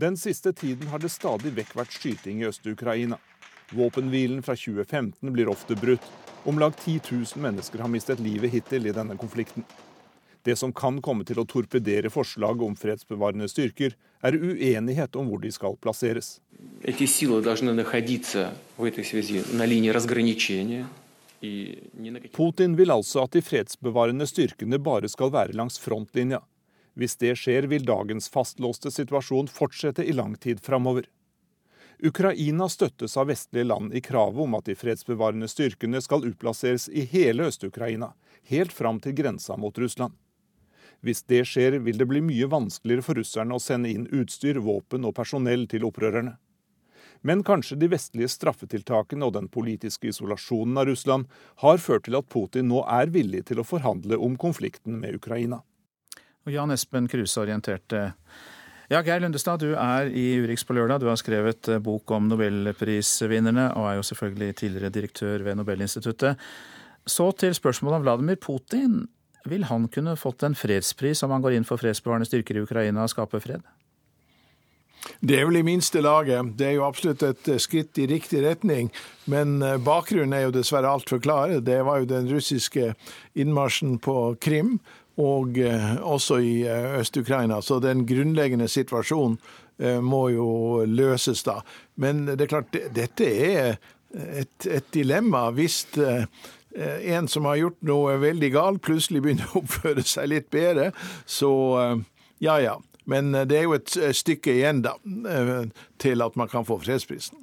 [0.00, 3.18] Den siste tiden har det stadig vekk vært skyting i Øst-Ukraina.
[3.70, 6.10] Våpenhvilen fra 2015 blir ofte brutt.
[6.44, 9.64] Om lag 10 000 mennesker har mistet livet hittil i denne konflikten.
[10.42, 13.92] Det som kan komme til å torpedere forslaget om fredsbevarende styrker,
[14.24, 16.38] er uenighet om hvor de skal plasseres.
[22.32, 26.40] Putin vil altså at de fredsbevarende styrkene bare skal være langs frontlinja.
[26.96, 31.04] Hvis det skjer, vil dagens fastlåste situasjon fortsette i lang tid framover.
[32.02, 37.04] Ukraina støttes av vestlige land i kravet om at de fredsbevarende styrkene skal utplasseres i
[37.04, 38.14] hele Øst-Ukraina,
[38.48, 40.14] helt fram til grensa mot Russland.
[41.04, 45.04] Hvis det skjer, vil det bli mye vanskeligere for russerne å sende inn utstyr, våpen
[45.08, 46.36] og personell til opprørerne.
[47.20, 51.28] Men kanskje de vestlige straffetiltakene og den politiske isolasjonen av Russland
[51.60, 55.60] har ført til at Putin nå er villig til å forhandle om konflikten med Ukraina.
[56.48, 58.14] Og Jan Espen Kruse orienterte.
[58.90, 60.98] Ja, Geir Lundestad, du er i Urix på lørdag.
[60.98, 66.40] Du har skrevet eh, bok om nobelprisvinnerne, og er jo selvfølgelig tidligere direktør ved Nobelinstituttet.
[67.06, 69.04] Så til spørsmålet om Vladimir Putin.
[69.46, 73.06] Vil han kunne fått en fredspris om han går inn for fredsbevarende styrker i Ukraina
[73.06, 73.62] og skaper fred?
[75.22, 76.50] Det er vel i minste laget.
[76.58, 78.90] Det er jo absolutt et eh, skritt i riktig retning.
[79.30, 81.62] Men eh, bakgrunnen er jo dessverre altfor klare.
[81.62, 82.96] Det var jo den russiske
[83.38, 84.80] innmarsjen på Krim
[85.20, 87.60] og eh, også i eh, Øst-Ukraina.
[87.62, 89.38] Så den grunnleggende situasjonen
[89.78, 91.60] eh, må jo løses da.
[91.96, 93.80] Men det er klart, dette er
[94.10, 100.04] et, et dilemma hvis en som har gjort noe veldig galt, plutselig begynner å oppføre
[100.06, 100.90] seg litt bedre.
[101.26, 101.50] Så
[102.42, 102.76] ja ja.
[103.10, 104.92] Men det er jo et stykke igjen, da,
[105.98, 107.38] til at man kan få fredsprisen.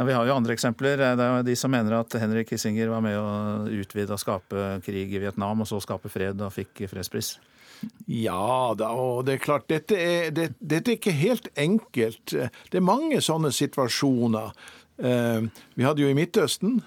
[0.00, 0.96] Ja, Vi har jo andre eksempler.
[0.96, 4.78] Det er jo de som mener at Henrik Kissinger var med å utvide og skape
[4.80, 7.34] krig i Vietnam, og så skape fred og fikk fredspris.
[8.08, 12.32] Ja da, og det er klart, dette er, det, dette er ikke helt enkelt.
[12.32, 14.54] Det er mange sånne situasjoner.
[15.04, 15.44] Eh,
[15.76, 16.78] vi hadde jo i Midtøsten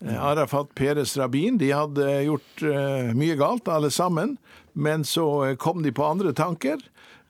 [0.00, 1.58] eh, Arafat, Peres, Rabin.
[1.60, 4.38] De hadde gjort eh, mye galt, alle sammen.
[4.72, 5.26] Men så
[5.60, 6.80] kom de på andre tanker.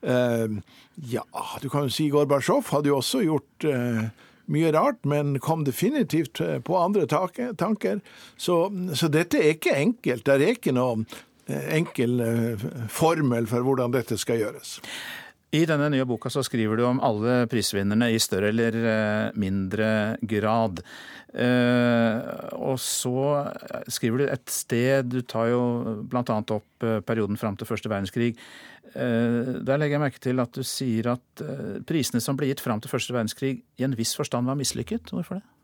[0.05, 1.25] Ja,
[1.59, 3.65] du kan jo si Gorbatsjov hadde jo også gjort
[4.51, 8.01] mye rart, men kom definitivt eh, på andre tanker.
[8.37, 8.57] Så,
[8.93, 10.25] så dette er ikke enkelt.
[10.25, 11.05] Det er ikke noen
[11.47, 14.77] eh, enkel eh, formel for hvordan dette skal gjøres.
[15.55, 19.87] I denne nye boka så skriver du om alle prisvinnerne i større eller mindre
[20.21, 20.81] grad.
[22.55, 23.23] og så
[23.91, 25.61] skriver du et sted Du tar jo
[26.07, 26.23] bl.a.
[26.39, 28.33] opp perioden fram til første verdenskrig.
[28.95, 32.63] Eh, der legger jeg merke til at du sier at eh, prisene som ble gitt
[32.63, 35.11] fram til første verdenskrig, i en viss forstand var mislykket.
[35.11, 35.54] Hvorfor det?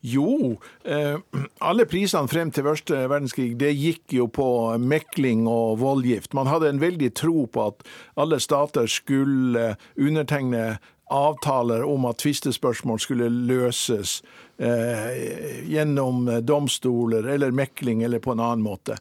[0.00, 1.18] Jo, eh,
[1.60, 4.48] alle prisene frem til første verdenskrig det gikk jo på
[4.80, 6.32] mekling og voldgift.
[6.34, 7.84] Man hadde en veldig tro på at
[8.16, 10.78] alle stater skulle undertegne
[11.10, 14.20] avtaler om at tvistespørsmål skulle løses
[14.62, 18.96] eh, gjennom domstoler eller mekling eller på en annen måte.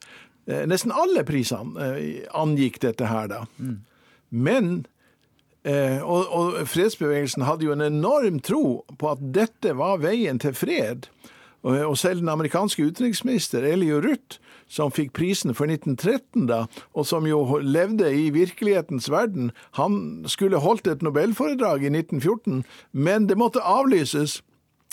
[0.49, 1.93] Eh, nesten alle prisene
[2.35, 3.45] angikk dette her, da.
[3.62, 3.77] Mm.
[4.29, 4.73] Men
[5.67, 10.56] eh, og, og, fredsbevegelsen hadde jo en enorm tro på at dette var veien til
[10.58, 11.10] fred.
[11.62, 17.08] Og, og selv den amerikanske utenriksminister Elio Ruth, som fikk prisen for 1913, da, og
[17.10, 23.39] som jo levde i virkelighetens verden, han skulle holdt et nobelforedrag i 1914, men det
[23.39, 24.39] måtte avlyses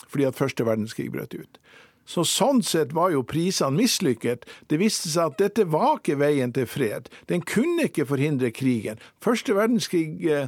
[0.07, 1.57] fordi at første verdenskrig brøt ut.
[2.07, 4.47] Så sånn sett var jo prisene mislykket.
[4.71, 7.11] Det viste seg at dette var ikke veien til fred.
[7.27, 9.01] Den kunne ikke forhindre krigen.
[9.23, 10.47] Første verdenskrig eh,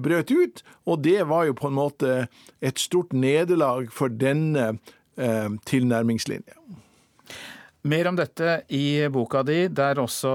[0.00, 0.64] brøt ut.
[0.88, 2.16] Og det var jo på en måte
[2.64, 4.76] et stort nederlag for denne
[5.16, 6.58] tilnærmingslinja.
[7.86, 10.30] Mer om dette i boka di, der også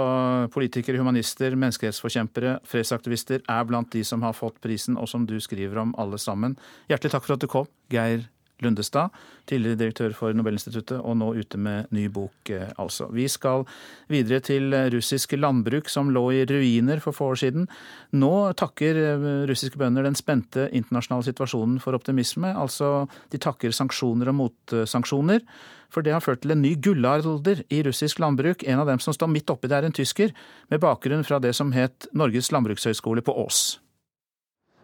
[0.54, 5.82] politikere, humanister, menneskerettsforkjempere, fredsaktivister er blant de som har fått prisen, og som du skriver
[5.84, 6.56] om alle sammen.
[6.88, 8.24] Hjertelig takk for at du kom, Geir
[8.62, 9.12] Lundestad,
[9.50, 13.10] tidligere direktør for Nobelinstituttet, og nå ute med ny bok, eh, altså.
[13.14, 13.66] Vi skal
[14.12, 17.68] videre til russisk landbruk som lå i ruiner for få år siden.
[18.14, 22.54] Nå takker eh, russiske bønder den spente internasjonale situasjonen for optimisme.
[22.56, 25.46] Altså, de takker sanksjoner og motsanksjoner.
[25.92, 28.64] For det har ført til en ny gullalder i russisk landbruk.
[28.64, 30.32] En av dem som står midt oppi det, er en tysker,
[30.72, 33.82] med bakgrunn fra det som het Norges landbrukshøgskole på Ås.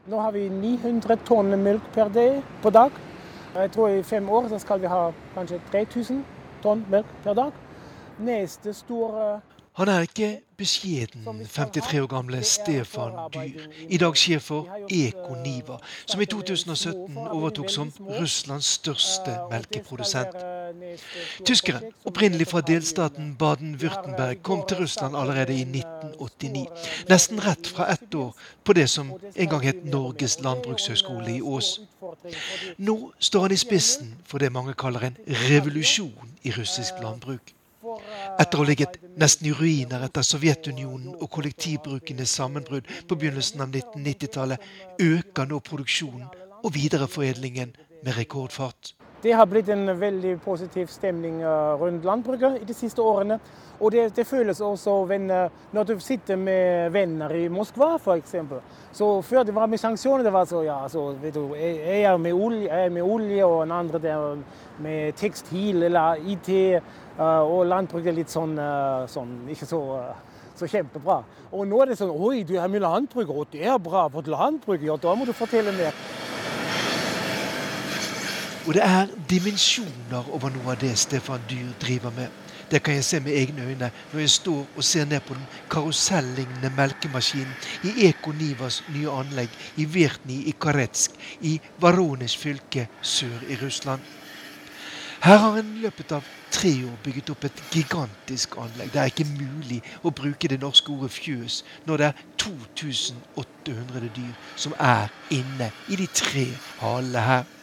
[0.07, 2.11] Nå har vi 900 tonn melk per
[2.71, 2.99] dag.
[3.57, 6.19] Jeg tror i fem år skal vi ha kanskje 3000
[6.61, 7.55] tonn melk per dag.
[8.19, 9.39] Neste store
[9.77, 16.21] han er ikke beskjeden, 53 år gamle Stefan Dyr, i dag sjef for Ekoniva, som
[16.21, 20.33] i 2017 overtok som Russlands største melkeprodusent.
[21.45, 26.65] Tyskeren, opprinnelig fra delstaten Baden-Würtemberg, kom til Russland allerede i 1989.
[27.09, 31.75] Nesten rett fra ett år på det som en gang het Norges landbrukshøgskole i Ås.
[32.77, 37.56] Nå står han i spissen for det mange kaller en revolusjon i russisk landbruk.
[38.37, 43.73] Etter å ha ligget nesten i ruiner etter Sovjetunionen og kollektivbrukenes sammenbrudd på begynnelsen av
[43.73, 44.69] 1990-tallet,
[44.99, 46.27] øker nå produksjonen
[46.63, 48.97] og videreforedlingen med rekordfart.
[49.23, 53.39] Det har blitt en veldig positiv stemning eh, rundt landbruket i de siste årene.
[53.79, 54.93] Og det, det føles også
[55.73, 58.35] når du sitter med venner i Moskva f.eks.
[58.91, 62.17] Så før det var med sanksjoner, det var så ja, så, vet du, jeg er
[62.17, 64.37] med olje, jeg er med olje og en andre der
[64.79, 66.49] med tekstil eller IT.
[67.17, 69.81] Eh, og landbruket er litt sånn, eh, sånn ikke så,
[70.53, 71.23] så, kjempebra.
[71.51, 74.29] Og nå er det sånn Oi, du har med landbruk, og det er bra for
[74.29, 74.83] landbruk.
[74.85, 75.97] Ja, da må du fortelle mer.
[78.67, 82.27] Og det er dimensjoner over noe av det Stefan Dyr driver med.
[82.67, 85.45] Det kan jeg se med egne øyne når jeg står og ser ned på den
[85.71, 87.53] karusellignende melkemaskinen
[87.87, 91.15] i Eko Nivas nye anlegg i Vertni i Karetsk
[91.47, 94.03] i Varones fylke sør i Russland.
[95.21, 98.91] Her har en løpet av tre år bygget opp et gigantisk anlegg.
[98.93, 104.35] Det er ikke mulig å bruke det norske ordet fjøs når det er 2800 dyr
[104.55, 106.45] som er inne i de tre
[106.83, 107.56] halene her.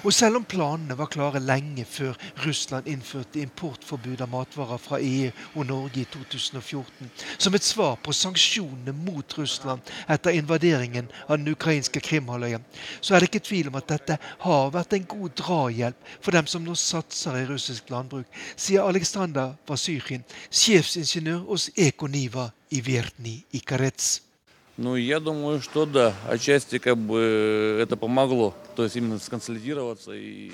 [0.00, 2.14] Og selv om planene var klare lenge før
[2.46, 8.14] Russland innførte importforbud av matvarer fra EU og Norge i 2014, som et svar på
[8.16, 12.62] sanksjonene mot Russland etter invaderingen av den ukrainske Krimhalvøya,
[13.00, 16.48] så er det ikke tvil om at dette har vært en god drahjelp for dem
[16.48, 23.60] som nå satser i russisk landbruk, sier Aleksandr Vasyrkin, sjefsingeniør hos Ekoniva i Vertni i
[23.60, 24.29] Karets.
[24.77, 30.51] Ну, я думаю, что да, отчасти как бы это помогло, то есть именно сконсолидироваться и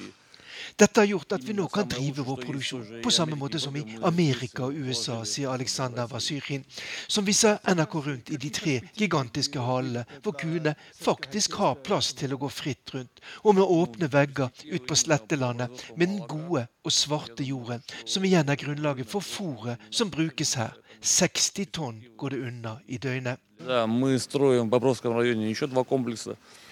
[0.78, 3.84] Dette har gjort at vi nå kan drive vår produksjon på samme måte som i
[4.08, 6.64] Amerika og USA, sier Aleksandr Vasyrin,
[7.12, 12.34] som viser NRK rundt i de tre gigantiske hallene, hvor kuene faktisk har plass til
[12.34, 16.96] å gå fritt rundt, og med åpne vegger ut på slettelandet med den gode og
[16.96, 20.78] svarte jorden, som igjen er grunnlaget for fôret som brukes her.
[21.06, 23.40] 60 tonn går det unna i døgnet.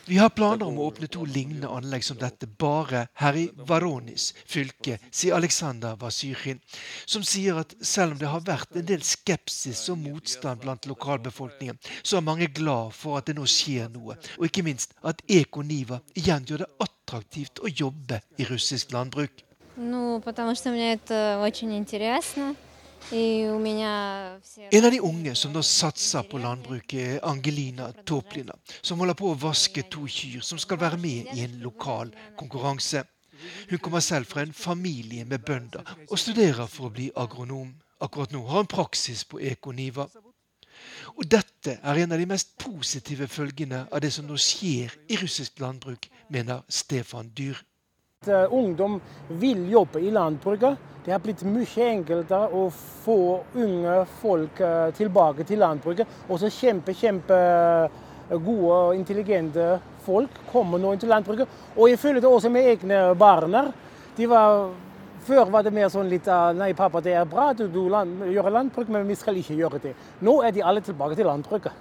[0.09, 4.31] Vi har planer om å åpne to lignende anlegg som dette bare her i Varonis
[4.49, 6.61] fylke, sier Aleksandr Vasyrkin,
[7.05, 11.77] som sier at selv om det har vært en del skepsis og motstand blant lokalbefolkningen,
[12.01, 16.01] så er mange glad for at det nå skjer noe, og ikke minst at Ekoniva
[16.17, 19.45] igjen gjør det attraktivt å jobbe i russisk landbruk.
[19.81, 22.55] Ну, потому что мне это очень интересно.
[23.12, 29.28] En av de unge som nå satser på landbruket, er Angelina Toplina, som holder på
[29.28, 33.04] å vaske to kyr som skal være med i en lokal konkurranse.
[33.68, 37.74] Hun kommer selv fra en familie med bønder og studerer for å bli agronom.
[38.00, 40.08] Akkurat nå har hun praksis på Ekoniva.
[41.14, 45.20] Og dette er en av de mest positive følgene av det som nå skjer i
[45.20, 47.60] russisk landbruk, mener Stefan Dyr.
[48.28, 50.76] Eh, ungdom vil jobbe i landbruket.
[51.04, 52.68] Det har blitt mye enklere å
[53.04, 53.18] få
[53.60, 56.08] unge folk eh, tilbake til landbruket.
[56.32, 61.60] Også kjempe, kjempe eh, gode og intelligente folk kommer nå inn til landbruket.
[61.76, 63.58] Og jeg føler det også med egne barn.
[65.24, 68.50] før var det mer sånn litt Nei, pappa, det er bra at du land, gjør
[68.50, 69.94] landbruk, men vi skal ikke gjøre det.
[70.20, 71.72] Nå er de alle tilbake til landbruket.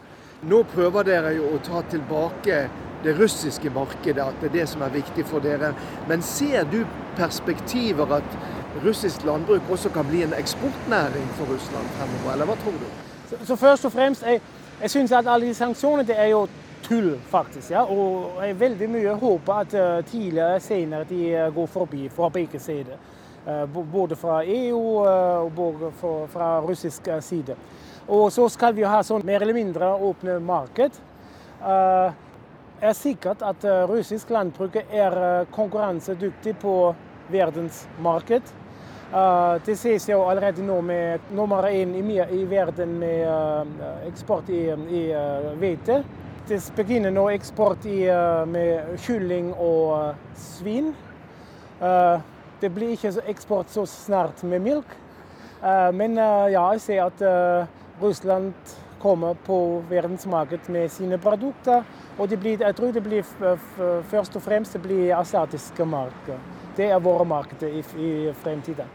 [0.41, 2.65] Nå prøver dere jo å ta tilbake
[3.03, 5.73] det russiske markedet, at det er det som er viktig for dere.
[6.07, 6.83] Men ser du
[7.17, 8.37] perspektiver at
[8.85, 12.85] russisk landbruk også kan bli en eksportnæring for Russland fremover, eller hva tror du?
[13.29, 14.41] Så, så først og fremst, jeg,
[14.81, 16.47] jeg syns at alle de sanksjonene det er jo
[16.83, 17.71] tull, faktisk.
[17.71, 17.83] Ja.
[17.83, 22.59] Og jeg veldig mye håper at uh, tidligere senere de uh, går forbi fra begge
[22.59, 22.99] sider.
[23.47, 25.93] Uh, både fra EU og
[26.31, 27.55] fra russisk side.
[28.07, 30.97] Og så skal vi ha sånn mer eller mindre åpne marked.
[31.63, 36.73] Det er sikkert at russisk landbruk er konkurransedyktig på
[37.31, 38.51] verdensmarked.
[39.63, 43.79] Det ses jo allerede nå med nummer én i, verden med
[44.09, 44.65] eksport i
[45.61, 46.01] hvete.
[46.43, 50.89] Det begynner nå eksport eh, med kylling og eh, svin.
[51.79, 52.17] Eh,
[52.59, 54.99] det blir ikke eksport så snart med melk.
[55.95, 57.21] Men ja, jeg ser at
[58.01, 58.53] Russland
[59.01, 61.83] kommer på verdensmarkedet med sine produkter.
[62.17, 63.23] Og blir, jeg tror det blir
[64.09, 66.39] først og fremst det asiatiske markeder.
[66.77, 68.87] Det er våre markeder i, i fremtiden.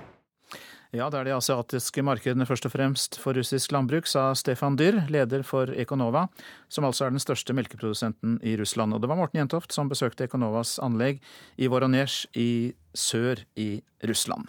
[0.88, 5.02] Ja, det er de asiatiske markedene først og fremst for russisk landbruk, sa Stefan Dyrr,
[5.12, 6.30] leder for Econova,
[6.72, 8.96] som altså er den største melkeprodusenten i Russland.
[8.96, 11.20] Og det var Morten Jentoft som besøkte Econovas anlegg
[11.60, 14.48] i Voronezh i sør i Russland.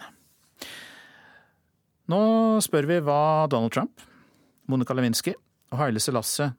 [2.08, 2.22] Nå
[2.64, 3.20] spør vi hva
[3.52, 4.00] Donald Trump,
[4.70, 5.34] Monica Lewinsky
[5.70, 6.50] og Haile Selassie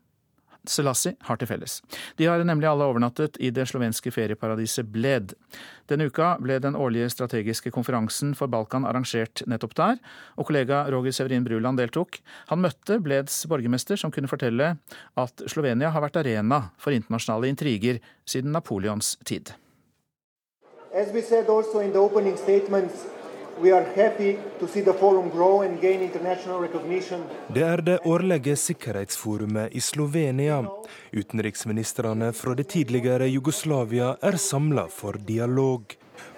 [0.68, 1.80] Selassie har til felles.
[2.18, 5.34] De har nemlig alle overnattet i det slovenske ferieparadiset Bled.
[5.90, 9.98] Denne uka ble den årlige strategiske konferansen for Balkan arrangert nettopp der,
[10.38, 12.20] og kollega Roger Severin Bruland deltok.
[12.52, 14.76] Han møtte Bleds borgermester, som kunne fortelle
[15.18, 19.56] at Slovenia har vært arena for internasjonale intriger siden Napoleons tid.
[20.94, 22.38] As we said also in the opening
[27.54, 30.66] det er det årlige sikkerhetsforumet i Slovenia.
[31.14, 35.82] Utenriksministrene fra det tidligere Jugoslavia er samla for dialog.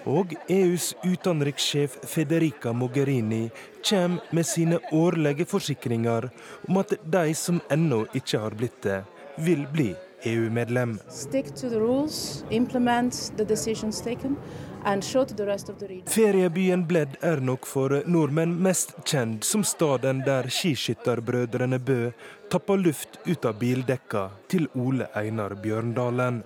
[0.04, 3.50] Og EUs utenrikssjef Federica Mogherini
[3.88, 6.28] kommer med sine årlige forsikringer
[6.68, 9.02] om at de som ennå ikke har blitt det,
[9.38, 9.94] vil bli
[10.24, 10.98] EU-medlem.
[11.08, 14.36] Stick to the rules, implement the decisions taken.
[14.84, 22.10] Feriebyen Bledd er nok for nordmenn mest kjent som staden der skiskytterbrødrene Bø
[22.52, 26.42] tappa luft ut av bildekka til Ole Einar Bjørndalen.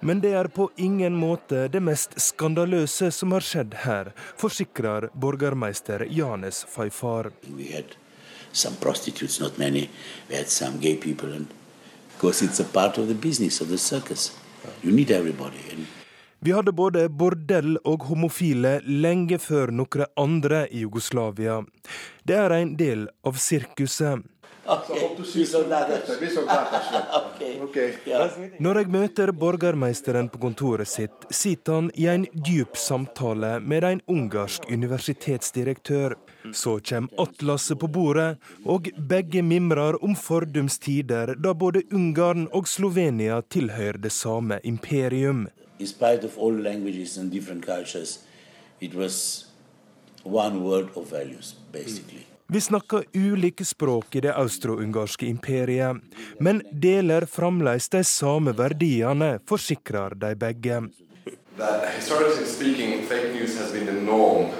[0.00, 4.10] Men det er på ingen måte det mest skandaløse som har skjedd her,
[4.40, 7.30] forsikrer borgermeister Janes Faifar.
[8.52, 9.86] Some prostitutes, not many.
[10.28, 11.46] We had some gay people, and
[12.16, 14.32] because it's a part of the business of the circus.
[14.82, 15.62] You need everybody.
[15.70, 15.86] And
[16.40, 21.60] vi hadde både bordell og homofile lenge før noen andre i Jugoslavia.
[22.24, 24.24] Det er en del av sirkuset.
[28.64, 34.00] Når jeg møter borgermeisteren på kontoret sitt, sitter han i en dyp samtale med en
[34.06, 36.14] ungarsk universitetsdirektør.
[36.56, 42.68] Så kommer atlaset på bordet, og begge mimrer om fordums tider da både Ungarn og
[42.68, 45.48] Slovenia tilhører det samme imperium
[45.80, 48.18] in spite of all languages and different cultures,
[48.80, 49.46] it was
[50.22, 52.26] one world of values, basically.
[52.46, 55.96] Vi snakker ulike språk i det austro-ungarske imperiet,
[56.38, 60.80] men deler fremdeles de samme verdiene, forsikrer de begge.
[61.56, 61.86] That,
[62.46, 64.50] speaking, fake news has been the norm,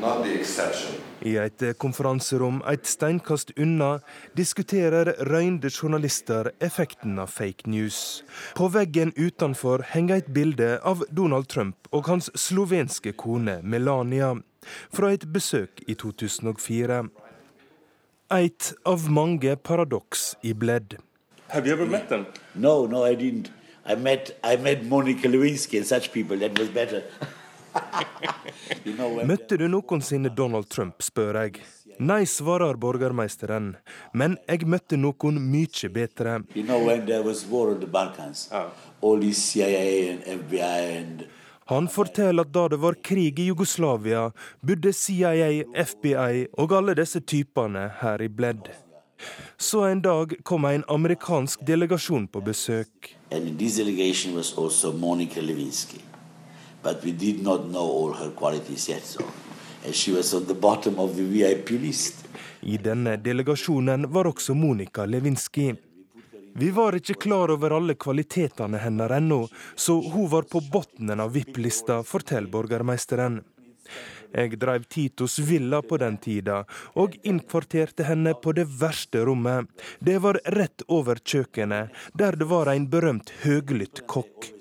[0.00, 1.05] not the exception.
[1.24, 3.96] I et konferanserom et steinkast unna
[4.36, 8.22] diskuterer røynde journalister effekten av fake news.
[8.54, 14.34] På veggen utenfor henger et bilde av Donald Trump og hans slovenske kone Melania
[14.92, 17.06] fra et besøk i 2004.
[18.36, 20.98] Et av mange paradoks i Bledd.
[21.48, 22.26] Have you ever met them?
[22.54, 23.52] No, no, I didn't.
[23.88, 26.36] I met, I met Monica Lewinsky and such people.
[26.36, 27.04] That was better.
[29.30, 31.64] Møtte du noensinne Donald Trump, spør jeg.
[31.98, 33.70] Nei, svarer borgermeisteren,
[34.12, 36.40] men jeg møtte noen mye bedre.
[41.66, 44.26] Han forteller at da det var krig i Jugoslavia,
[44.60, 48.68] bodde CIA, FBI og alle disse typene her i Bledd.
[49.56, 53.16] Så en dag kom en amerikansk delegasjon på besøk.
[53.32, 56.04] And this delegation was also Monica Lewinsky
[56.86, 59.04] but we did not know all her qualities yet.
[59.04, 59.24] So,
[59.84, 62.14] and she was on the bottom of the VIP list.
[62.60, 65.74] I denne delegasjonen var også Monica Lewinsky.
[66.54, 71.34] Vi var ikke klar over alle kvalitetene hennes ennå, så hun var på bunnen av
[71.34, 73.42] VIP-lista, forteller borgermeisteren.
[74.32, 76.62] Jeg drev Titos villa på den tida,
[76.94, 79.68] og innkvarterte henne på det verste rommet.
[79.98, 84.55] Det var rett over kjøkkenet, der det var en berømt høglytt kokk.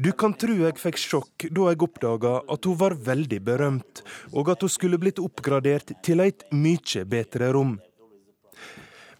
[0.00, 4.50] Du kan tro jeg fikk sjokk da jeg oppdaga at hun var veldig berømt, og
[4.52, 7.78] at hun skulle blitt oppgradert til et mye bedre rom.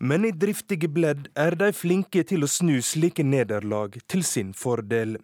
[0.00, 5.18] Men i driftige Bledd er de flinke til å snu slike nederlag til sin fordel.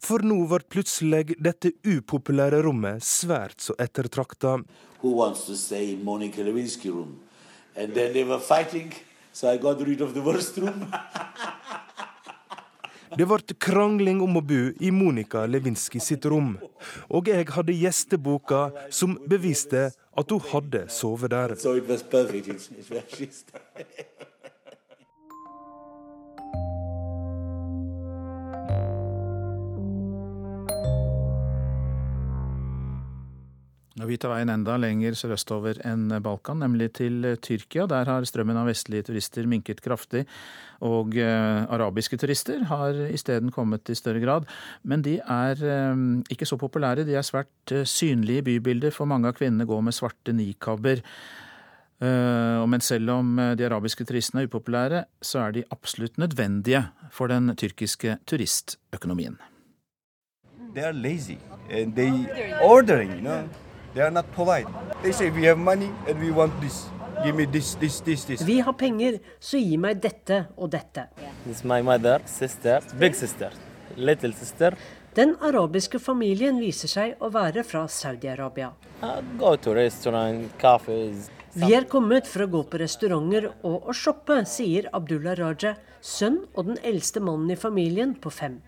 [0.00, 4.62] For nå ble plutselig dette upopulære rommet svært så ettertrakta.
[5.02, 7.20] Who wants to stay in Monica Lewinsky room?
[7.76, 8.94] And then they were fighting,
[9.34, 10.86] so I got rid of the worst room.
[13.14, 16.56] Det ble krangling om å bo i Monica Lewinsky sitt rom.
[17.06, 21.54] Og jeg hadde gjesteboka som beviste at hun hadde sovet der.
[21.54, 22.58] so it was perfect.
[34.04, 37.86] Og vi tar veien enda lenger sørøstover enn Balkan, nemlig til Tyrkia.
[37.88, 40.26] Der har strømmen av vestlige turister minket kraftig,
[40.84, 44.44] og eh, arabiske turister har isteden kommet i større grad.
[44.84, 46.04] Men de er eh,
[46.36, 47.06] ikke så populære.
[47.08, 51.00] De er svært eh, synlige i bybildet, for mange av kvinnene går med svarte nikaber.
[52.04, 56.84] Eh, men selv om eh, de arabiske turistene er upopulære, så er de absolutt nødvendige
[57.08, 59.40] for den tyrkiske turistøkonomien.
[60.74, 61.38] they are lazy
[61.70, 62.10] and they
[62.60, 63.48] ordering you know
[63.94, 64.66] they are not polite.
[65.02, 66.86] they say we have money and we want this
[67.24, 71.06] give me this this this this Vi har penger, så gi meg dette og dette.
[71.44, 73.52] This is my mother, sister, big sister,
[73.96, 74.76] little sister.
[75.14, 78.72] Den arabiske familien viser seg å være fra Saudi-Arabia.
[79.38, 81.30] Go to restaurant, cafes.
[81.54, 86.40] Vi er kommet for å gå på restauranter og å shoppe, sier Abdullah Raja, sønn
[86.54, 88.58] og den eldste mannen i familien på fem.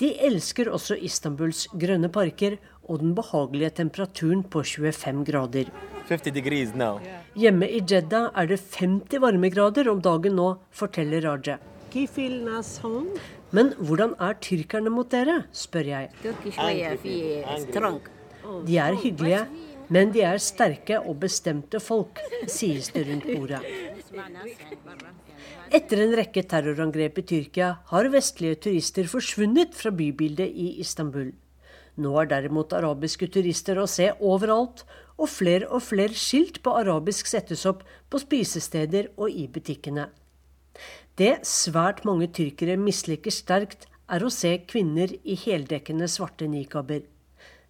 [0.00, 2.56] De elsker også Istanbuls grønne parker
[2.88, 5.70] og den behagelige temperaturen på 25 grader.
[6.08, 6.72] 50 degrees.
[7.38, 11.58] Hjemme i Jeddah er det 50 varmegrader om dagen nå, forteller Raja.
[13.54, 16.10] Men hvordan er tyrkerne mot dere, spør jeg.
[18.66, 19.44] De er hyggelige,
[19.88, 22.18] men de er sterke og bestemte folk,
[22.50, 23.62] sies det rundt bordet.
[25.72, 31.30] Etter en rekke terrorangrep i Tyrkia har vestlige turister forsvunnet fra bybildet i Istanbul.
[31.96, 34.84] Nå er derimot arabiske turister å se overalt,
[35.16, 40.08] og flere og flere skilt på arabisk settes opp på spisesteder og i butikkene.
[41.16, 47.06] Det svært mange tyrkere misliker sterkt, er å se kvinner i heldekkende svarte nikaber.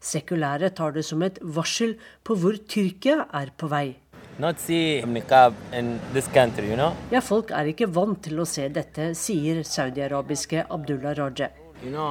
[0.02, 1.94] Sekulære tar det som et varsel
[2.26, 3.94] på hvor Tyrkia er på vei.
[4.38, 6.94] Not see niqab in this country, you know.
[7.12, 11.52] Ja, folk er ikke vant til å se dette, sier saudiarabiske Abdullah Raja.
[11.84, 12.10] You know?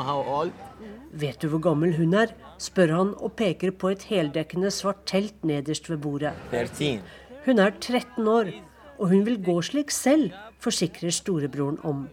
[1.11, 2.31] Vet du hvor gammel hun er?
[2.63, 6.31] spør han og peker på et heldekkende svart telt nederst ved bordet.
[6.51, 7.01] 13.
[7.43, 8.51] Hun er 13 år,
[8.99, 10.31] og hun vil gå slik selv,
[10.63, 12.05] forsikrer storebroren om.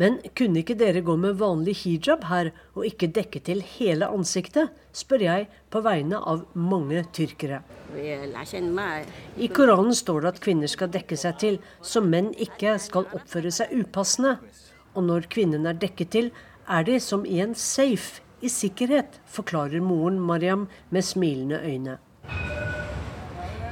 [0.00, 4.70] Men kunne ikke dere gå med vanlig hijab her og ikke dekke til hele ansiktet,
[4.96, 7.60] spør jeg på vegne av mange tyrkere.
[7.92, 13.52] I Koranen står det at kvinner skal dekke seg til, så menn ikke skal oppføre
[13.52, 14.38] seg upassende.
[14.96, 16.32] Og når kvinnen er dekket til,
[16.68, 21.98] er de som i en safe, i sikkerhet, forklarer moren Mariam med smilende øyne.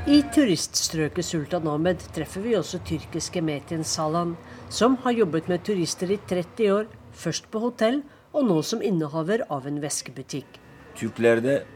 [0.09, 4.37] I turiststrøket Sultan Ahmed treffer vi også tyrkiske Metin Salan,
[4.71, 8.01] som har jobbet med turister i 30 år, først på hotell
[8.33, 10.47] og nå som innehaver av en veskebutikk.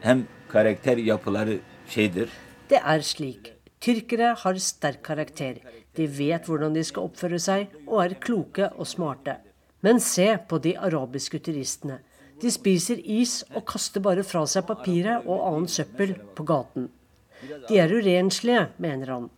[0.01, 2.28] Hem karakter yapıları şeydir.
[2.70, 3.53] Det er slik.
[3.80, 5.57] Tyrkere har sterk karakter.
[5.97, 9.36] De vet hvordan de skal oppføre seg, og er kloke og smarte.
[9.82, 11.99] Men se på de arabiske turistene.
[12.42, 16.88] De spiser is og kaster bare fra seg papiret og annen søppel på gaten.
[17.68, 19.30] De er urenslige, mener han.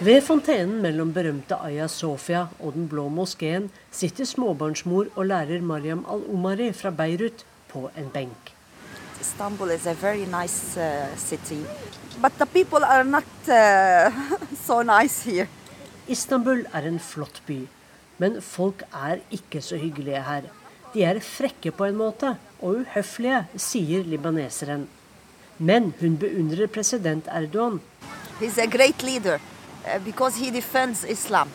[0.00, 6.06] Ved fontenen mellom berømte Aya Sofia og Den blå moskeen sitter småbarnsmor og lærer Mariam
[6.08, 8.54] al-Omari fra Beirut på en benk.
[9.20, 11.60] Istanbul is a very nice uh, city,
[12.22, 14.08] but the people are not uh,
[14.66, 15.46] so nice here.
[16.08, 17.60] Istanbul er en flott by,
[18.18, 20.48] men folk er ikke så hyggelige her.
[20.94, 24.88] De er frekke på en måte, og uhøflige, sier libaneseren.
[25.58, 27.82] Men hun beundrer president Erdogan.
[28.40, 29.38] He's a great leader
[30.04, 30.50] because he
[31.08, 31.48] Islam.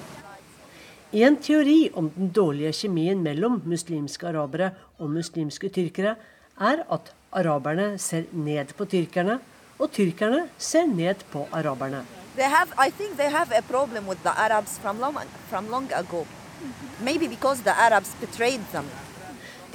[1.12, 6.16] I en teori om den dårlige kjemien mellom muslimske arabere og muslimske tyrkere,
[6.60, 9.40] er at araberne ser ned på tyrkerne,
[9.80, 12.06] og tyrkerne ser ned på araberne.
[12.36, 15.16] They have, I think they have a problem with the Arabs from long,
[15.48, 16.26] from long ago.
[17.00, 18.86] Maybe because the Arabs betrayed them.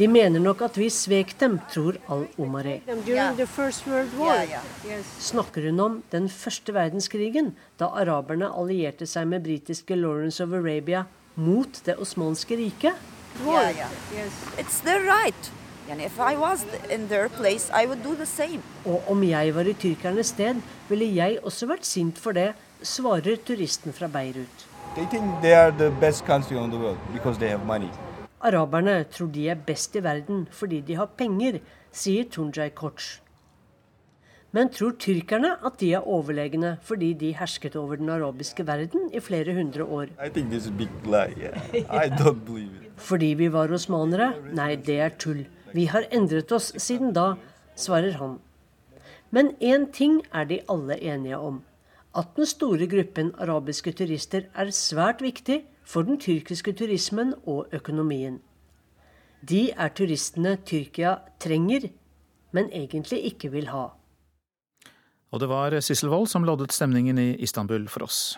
[0.01, 2.79] De mener nok at vi svek dem, tror al-Omari.
[5.21, 11.05] Snakker hun om den første verdenskrigen, da araberne allierte seg med britiske Lawrence of Arabia
[11.37, 12.97] mot det osmanske riket?
[13.45, 14.41] Yeah, yeah.
[14.57, 15.53] It's their right.
[15.91, 18.65] And if I was in their place, I would do the same.
[18.87, 23.37] Og om jeg var i tyrkernes sted, ville jeg også vært sint for det, svarer
[23.37, 24.71] turisten fra Beirut.
[24.97, 27.91] They think they are the best country on the world because they have money.
[28.41, 31.61] Araberne tror de er best i verden fordi de har penger,
[31.93, 33.21] sier Tunjay Koch.
[34.57, 39.21] Men tror tyrkerne at de er overlegne fordi de hersket over den arabiske verden i
[39.23, 40.11] flere hundre år?
[40.19, 41.37] I think this is a big lie.
[41.39, 41.85] Yeah.
[41.87, 42.91] I don't believe it.
[42.97, 44.33] Fordi vi var osmanere?
[44.53, 45.45] Nei, det er tull.
[45.73, 47.35] Vi har endret oss siden da,
[47.77, 48.39] svarer han.
[49.31, 51.63] Men én ting er de alle enige om.
[52.17, 55.61] At den store gruppen arabiske turister er svært viktig
[55.91, 58.39] for den tyrkiske turismen og økonomien.
[59.43, 61.89] De er turistene Tyrkia trenger,
[62.55, 63.89] men egentlig ikke vil ha.
[65.31, 68.37] Og det var Sissel Wold som loddet stemningen i Istanbul for oss.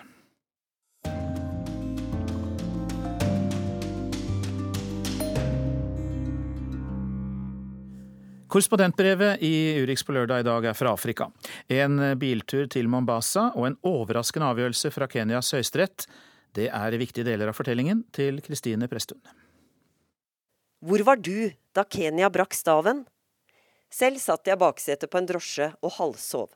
[8.53, 11.25] Korrespondentbrevet i Urix på lørdag i dag er fra Afrika.
[11.73, 16.05] En biltur til Mombasa og en overraskende avgjørelse fra Kenyas høyesterett.
[16.53, 19.21] Det er viktige deler av fortellingen til Kristine Presttun.
[20.83, 23.05] Hvor var du da Kenya brakk staven?
[23.93, 26.51] Selv satt jeg baksetet på en drosje og halvsov.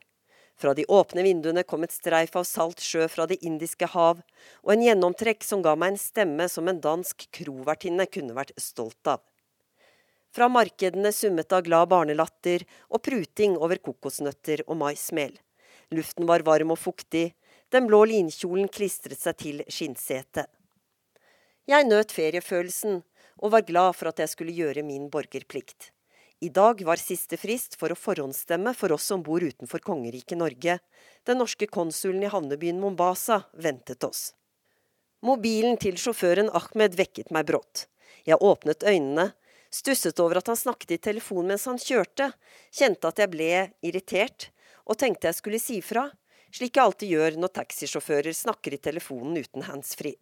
[0.58, 4.24] Fra de åpne vinduene kom et streif av salt sjø fra Det indiske hav,
[4.66, 9.10] og en gjennomtrekk som ga meg en stemme som en dansk krovertinne kunne vært stolt
[9.10, 9.22] av.
[10.34, 15.38] Fra markedene summet av glad barnelatter og pruting over kokosnøtter og maismel.
[15.94, 17.32] Luften var varm og fuktig,
[17.74, 20.48] den blå linkjolen klistret seg til skinnsetet.
[21.68, 23.02] Jeg nøt feriefølelsen
[23.44, 25.92] og var glad for at jeg skulle gjøre min borgerplikt.
[26.40, 30.78] I dag var siste frist for å forhåndsstemme for oss som bor utenfor kongeriket Norge.
[31.26, 34.32] Den norske konsulen i havnebyen Mombasa ventet oss.
[35.26, 37.88] Mobilen til sjåføren Ahmed vekket meg brått.
[38.24, 39.32] Jeg åpnet øynene,
[39.74, 42.30] stusset over at han snakket i telefon mens han kjørte,
[42.70, 43.50] kjente at jeg ble
[43.82, 44.52] irritert,
[44.86, 46.06] og tenkte jeg skulle si fra,
[46.54, 50.18] slik jeg alltid gjør når taxisjåfører snakker i telefonen uten handsfree.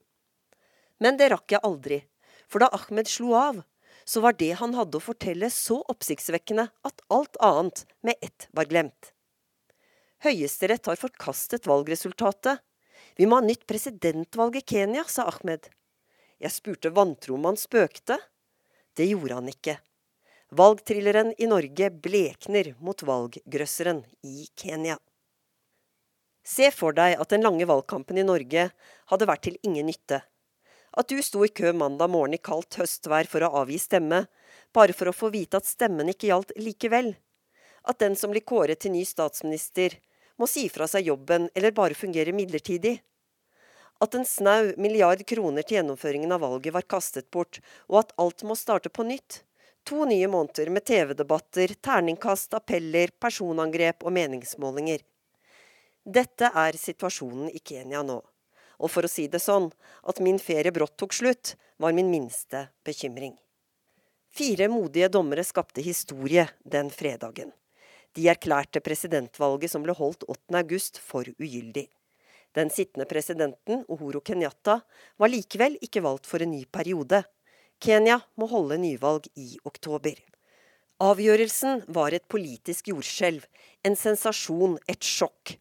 [1.02, 2.02] Men det rakk jeg aldri,
[2.48, 3.64] for da Ahmed slo av,
[4.06, 8.70] så var det han hadde å fortelle så oppsiktsvekkende at alt annet med ett var
[8.70, 9.12] glemt.
[10.24, 12.62] Høyesterett har forkastet valgresultatet.
[13.18, 15.68] Vi må ha nytt presidentvalg i Kenya, sa Ahmed.
[16.42, 18.20] Jeg spurte vantro om han spøkte.
[18.96, 19.78] Det gjorde han ikke.
[20.56, 25.00] Valgtrilleren i Norge blekner mot valggrøsseren i Kenya.
[26.46, 28.70] Se for deg at den lange valgkampen i Norge
[29.10, 30.22] hadde vært til ingen nytte.
[30.96, 34.28] At du sto i kø mandag morgen i kaldt høstvær for å avgi stemme,
[34.72, 37.16] bare for å få vite at stemmen ikke gjaldt likevel.
[37.90, 39.98] At den som blir kåret til ny statsminister,
[40.38, 43.00] må si fra seg jobben eller bare fungere midlertidig.
[44.04, 48.44] At en snau milliard kroner til gjennomføringen av valget var kastet bort, og at alt
[48.44, 49.42] må starte på nytt.
[49.88, 55.04] To nye måneder med TV-debatter, terningkast, appeller, personangrep og meningsmålinger.
[56.06, 58.20] Dette er situasjonen i Kenya nå.
[58.78, 59.72] Og for å si det sånn,
[60.06, 63.34] at min ferie brått tok slutt, var min minste bekymring.
[64.30, 67.50] Fire modige dommere skapte historie den fredagen.
[68.14, 70.60] De erklærte presidentvalget som ble holdt 8.
[70.62, 71.88] august for ugyldig.
[72.56, 74.80] Den sittende presidenten, Uhuru Kenyatta,
[75.18, 77.26] var likevel ikke valgt for en ny periode.
[77.82, 80.22] Kenya må holde nyvalg i oktober.
[81.04, 83.44] Avgjørelsen var et politisk jordskjelv,
[83.84, 85.58] en sensasjon, et sjokk.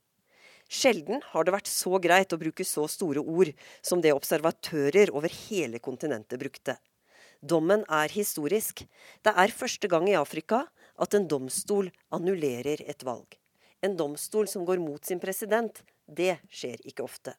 [0.70, 3.52] Sjelden har det vært så greit å bruke så store ord
[3.84, 6.78] som det observatører over hele kontinentet brukte.
[7.44, 8.86] Dommen er historisk.
[9.20, 10.64] Det er første gang i Afrika
[10.96, 13.36] at en domstol annullerer et valg.
[13.84, 17.34] En domstol som går mot sin president, det skjer ikke ofte.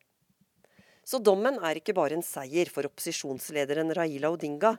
[1.05, 4.75] Så dommen er ikke bare en seier for opposisjonslederen Raila Odinga,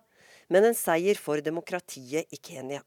[0.51, 2.85] men en seier for demokratiet i Kenya.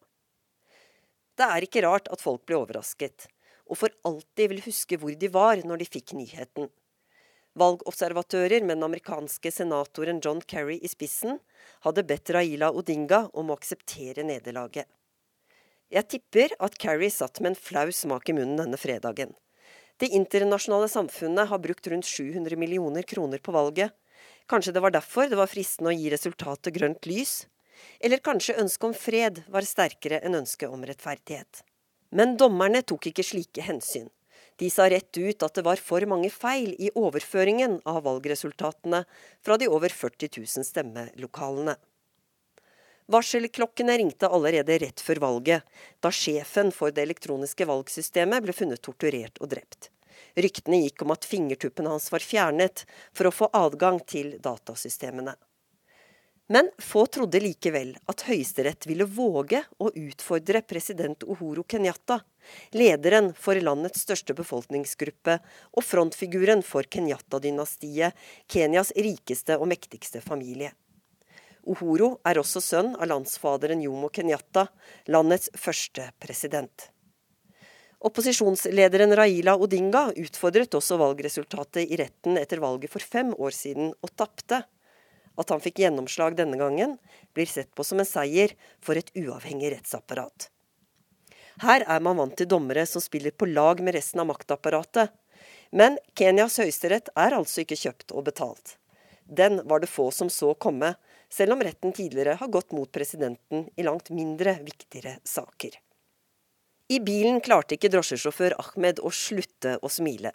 [1.35, 3.27] Det er ikke rart at folk ble overrasket
[3.69, 6.69] og for alltid vil huske hvor de var når de fikk nyheten.
[7.59, 11.39] Valgobservatører med den amerikanske senatoren John Kerry i spissen
[11.85, 14.87] hadde bedt Raila Odinga om å akseptere nederlaget.
[15.89, 19.33] Jeg tipper at Kerry satt med en flau smak i munnen denne fredagen.
[19.99, 23.91] Det internasjonale samfunnet har brukt rundt 700 millioner kroner på valget.
[24.47, 27.41] Kanskje det var derfor det var fristende å gi resultatet grønt lys?
[27.99, 31.63] Eller kanskje ønsket om fred var sterkere enn ønsket om rettferdighet?
[32.15, 34.09] Men dommerne tok ikke slike hensyn.
[34.59, 39.05] De sa rett ut at det var for mange feil i overføringen av valgresultatene
[39.45, 41.77] fra de over 40 000 stemmelokalene.
[43.09, 45.63] Varselklokkene ringte allerede rett før valget,
[46.03, 49.89] da sjefen for det elektroniske valgsystemet ble funnet torturert og drept.
[50.37, 52.83] Ryktene gikk om at fingertuppene hans var fjernet
[53.15, 55.33] for å få adgang til datasystemene.
[56.51, 62.23] Men få trodde likevel at Høyesterett ville våge å utfordre president Uhuru Kenyatta,
[62.73, 65.35] lederen for landets største befolkningsgruppe
[65.77, 68.17] og frontfiguren for Kenyatta-dynastiet,
[68.49, 70.73] Kenyas rikeste og mektigste familie.
[71.69, 74.65] Uhuru er også sønn av landsfaderen Jomo Kenyatta,
[75.05, 76.89] landets første president.
[78.09, 84.17] Opposisjonslederen Raila Odinga utfordret også valgresultatet i retten etter valget for fem år siden, og
[84.17, 84.63] tapte.
[85.39, 86.97] At han fikk gjennomslag denne gangen,
[87.33, 90.49] blir sett på som en seier for et uavhengig rettsapparat.
[91.63, 95.11] Her er man vant til dommere som spiller på lag med resten av maktapparatet.
[95.75, 98.77] Men Kenyas høyesterett er altså ikke kjøpt og betalt.
[99.29, 100.95] Den var det få som så komme,
[101.29, 105.75] selv om retten tidligere har gått mot presidenten i langt mindre viktigere saker.
[106.89, 110.31] I bilen klarte ikke drosjesjåfør Ahmed å slutte å smile.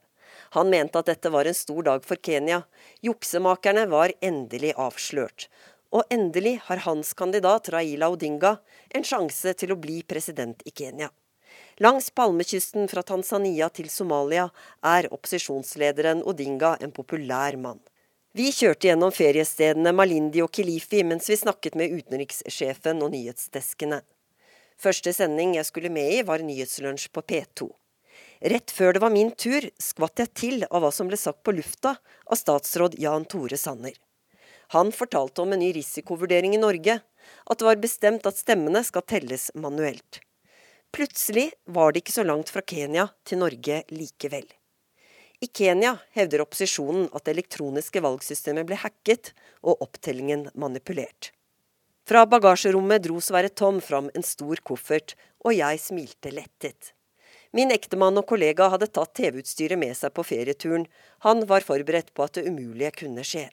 [0.56, 2.62] Han mente at dette var en stor dag for Kenya.
[3.04, 5.48] Juksemakerne var endelig avslørt.
[5.94, 8.56] Og endelig har hans kandidat Raila Odinga
[8.94, 11.10] en sjanse til å bli president i Kenya.
[11.82, 14.48] Langs palmekysten fra Tanzania til Somalia
[14.86, 17.80] er opposisjonslederen Odinga en populær mann.
[18.34, 24.00] Vi kjørte gjennom feriestedene Malindi og Kilifi mens vi snakket med utenrikssjefen og nyhetsdeskene.
[24.74, 27.68] Første sending jeg skulle med i, var Nyhetslunsj på P2.
[28.40, 31.54] Rett før det var min tur, skvatt jeg til av hva som ble sagt på
[31.54, 33.94] lufta av statsråd Jan Tore Sanner.
[34.74, 36.98] Han fortalte om en ny risikovurdering i Norge,
[37.44, 40.20] at det var bestemt at stemmene skal telles manuelt.
[40.94, 44.46] Plutselig var det ikke så langt fra Kenya til Norge likevel.
[45.42, 49.32] I Kenya hevder opposisjonen at det elektroniske valgsystemet ble hacket
[49.62, 51.32] og opptellingen manipulert.
[52.08, 56.92] Fra bagasjerommet dro Sverre Tom fram en stor koffert, og jeg smilte lettet.
[57.54, 60.88] Min ektemann og kollega hadde tatt TV-utstyret med seg på ferieturen.
[61.22, 63.44] Han var forberedt på at det umulige kunne skje.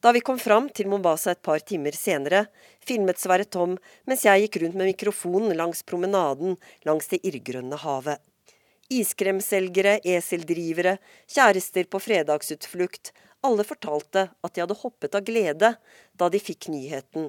[0.00, 2.46] Da vi kom fram til Mombasa et par timer senere,
[2.86, 3.74] filmet Sverre Tom
[4.08, 6.56] mens jeg gikk rundt med mikrofonen langs promenaden
[6.88, 8.22] langs det irrgrønne havet.
[8.88, 10.96] Iskremselgere, eseldrivere,
[11.28, 13.12] kjærester på fredagsutflukt,
[13.44, 15.74] alle fortalte at de hadde hoppet av glede
[16.16, 17.28] da de fikk nyheten,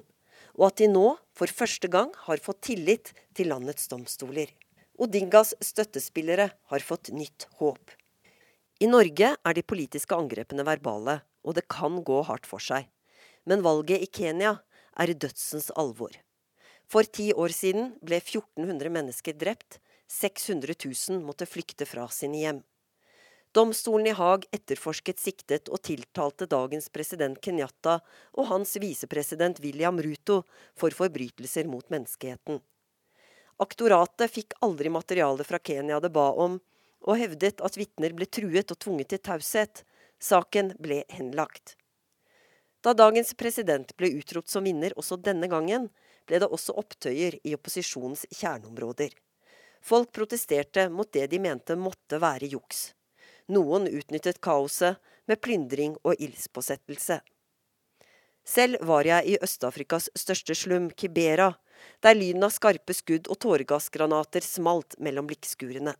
[0.55, 1.05] og at de nå
[1.36, 4.47] for første gang har fått tillit til landets domstoler.
[5.00, 7.91] Odingas støttespillere har fått nytt håp.
[8.84, 12.89] I Norge er de politiske angrepene verbale, og det kan gå hardt for seg.
[13.47, 14.58] Men valget i Kenya
[15.00, 16.12] er dødsens alvor.
[16.91, 19.78] For ti år siden ble 1400 mennesker drept,
[20.12, 22.60] 600 000 måtte flykte fra sine hjem.
[23.56, 28.02] Domstolen i Haag etterforsket siktet og tiltalte dagens president Kenyatta
[28.36, 30.41] og hans visepresident William Ruto
[30.78, 32.60] for forbrytelser mot menneskeheten.
[33.60, 36.60] Aktoratet fikk aldri materialet fra Kenya det ba om,
[37.03, 39.84] og hevdet at vitner ble truet og tvunget til taushet.
[40.20, 41.76] Saken ble henlagt.
[42.84, 45.89] Da dagens president ble utropt som vinner også denne gangen,
[46.28, 49.12] ble det også opptøyer i opposisjonens kjerneområder.
[49.82, 52.93] Folk protesterte mot det de mente måtte være juks.
[53.51, 57.20] Noen utnyttet kaoset med plyndring og ildspåsettelse.
[58.45, 61.51] Selv var jeg i Øst-Afrikas største slum, Kibera,
[62.03, 65.95] der lyden av skarpe skudd og tåregassgranater smalt mellom blikkskurene.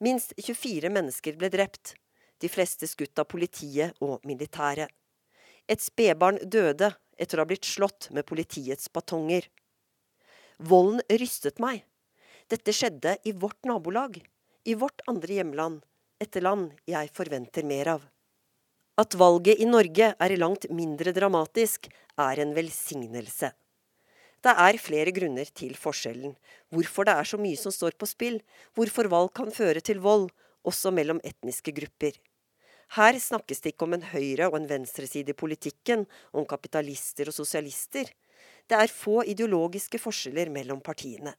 [0.00, 1.94] Minst 24 mennesker ble drept,
[2.40, 4.88] de fleste skutt av politiet og militæret.
[5.68, 9.44] Et spedbarn døde etter å ha blitt slått med politiets batonger.
[10.56, 11.84] Volden rystet meg.
[12.50, 14.16] Dette skjedde i vårt nabolag,
[14.64, 15.84] i vårt andre hjemland,
[16.20, 18.08] et land jeg forventer mer av.
[19.00, 21.86] At valget i Norge er langt mindre dramatisk,
[22.20, 23.52] er en velsignelse.
[24.40, 26.32] Det er flere grunner til forskjellen,
[26.72, 28.38] hvorfor det er så mye som står på spill,
[28.72, 30.30] hvorfor valg kan føre til vold,
[30.64, 32.16] også mellom etniske grupper.
[32.96, 37.36] Her snakkes det ikke om en høyre- og en venstreside i politikken, om kapitalister og
[37.36, 38.08] sosialister.
[38.66, 41.36] Det er få ideologiske forskjeller mellom partiene.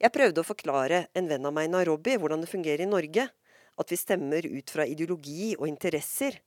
[0.00, 3.28] Jeg prøvde å forklare en venn av meg i Nairobi hvordan det fungerer i Norge,
[3.80, 6.40] at vi stemmer ut fra ideologi og interesser,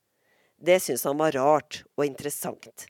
[0.57, 2.87] det syntes han var rart og interessant.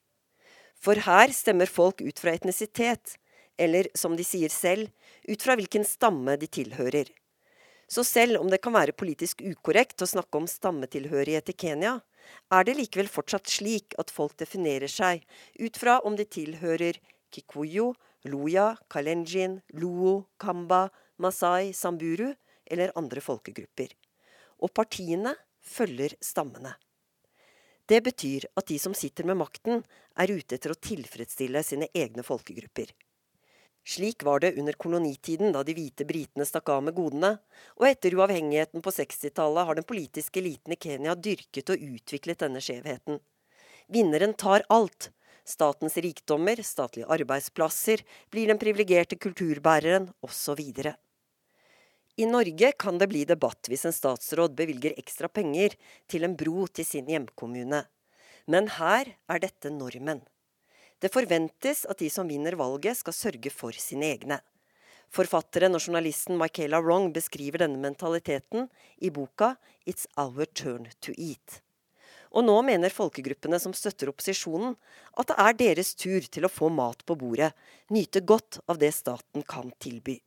[0.84, 3.16] For her stemmer folk ut fra etnisitet,
[3.58, 4.90] eller som de sier selv,
[5.30, 7.08] ut fra hvilken stamme de tilhører.
[7.88, 11.98] Så selv om det kan være politisk ukorrekt å snakke om stammetilhørighet i Kenya,
[12.52, 15.24] er det likevel fortsatt slik at folk definerer seg
[15.60, 17.00] ut fra om de tilhører
[17.34, 17.92] Kikuyu,
[18.28, 20.88] Luya, Kalenjin, Luo, Kamba,
[21.20, 22.32] Masai, Samburu
[22.66, 23.92] eller andre folkegrupper
[24.64, 26.74] og partiene følger stammene.
[27.86, 29.84] Det betyr at de som sitter med makten,
[30.16, 32.94] er ute etter å tilfredsstille sine egne folkegrupper.
[33.84, 37.34] Slik var det under kolonitiden, da de hvite britene stakk av med godene,
[37.76, 42.64] og etter uavhengigheten på 60-tallet har den politiske eliten i Kenya dyrket og utviklet denne
[42.64, 43.20] skjevheten.
[43.92, 45.12] Vinneren tar alt.
[45.44, 48.00] statens rikdommer, statlige arbeidsplasser,
[48.32, 50.62] blir den privilegerte kulturbæreren, osv.
[52.16, 55.74] I Norge kan det bli debatt hvis en statsråd bevilger ekstra penger
[56.12, 57.80] til en bro til sin hjemkommune.
[58.46, 60.20] Men her er dette normen.
[61.02, 64.38] Det forventes at de som vinner valget, skal sørge for sine egne.
[65.14, 68.70] Forfatteren og journalisten Michaela Wrong beskriver denne mentaliteten
[69.02, 69.56] i boka
[69.86, 71.62] 'It's Our Turn to Eat'.
[72.32, 74.78] Og nå mener folkegruppene som støtter opposisjonen,
[75.18, 77.54] at det er deres tur til å få mat på bordet,
[77.90, 80.22] nyte godt av det staten kan tilby.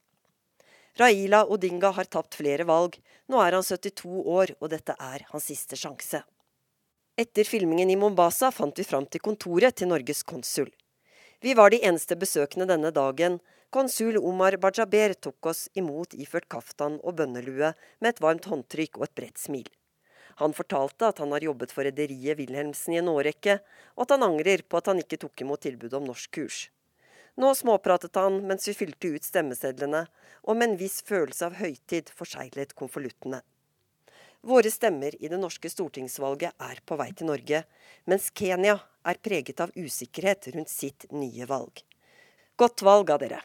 [0.97, 2.95] Raila Odinga har tapt flere valg.
[3.29, 6.23] Nå er han 72 år, og dette er hans siste sjanse.
[7.21, 10.71] Etter filmingen i Mombasa fant vi fram til kontoret til Norges konsul.
[11.45, 13.37] Vi var de eneste besøkende denne dagen.
[13.69, 19.05] Konsul Omar Bajaber tok oss imot iført kaftan og bønnelue med et varmt håndtrykk og
[19.11, 19.69] et bredt smil.
[20.41, 23.59] Han fortalte at han har jobbet for rederiet Wilhelmsen i en årrekke,
[23.97, 26.71] og at han angrer på at han ikke tok imot tilbudet om norskkurs.
[27.37, 30.07] Nå småpratet han mens vi fylte ut stemmesedlene,
[30.49, 33.43] og med en viss følelse av høytid forseglet konvoluttene.
[34.47, 37.65] Våre stemmer i det norske stortingsvalget er på vei til Norge,
[38.07, 41.83] mens Kenya er preget av usikkerhet rundt sitt nye valg.
[42.57, 43.43] Godt valg av dere.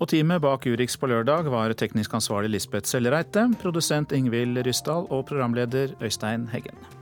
[0.00, 5.26] Og teamet bak Urix på lørdag var teknisk ansvarlig Lisbeth Sellereite, produsent Ingvild Ryssdal og
[5.28, 6.99] programleder Øystein Heggen.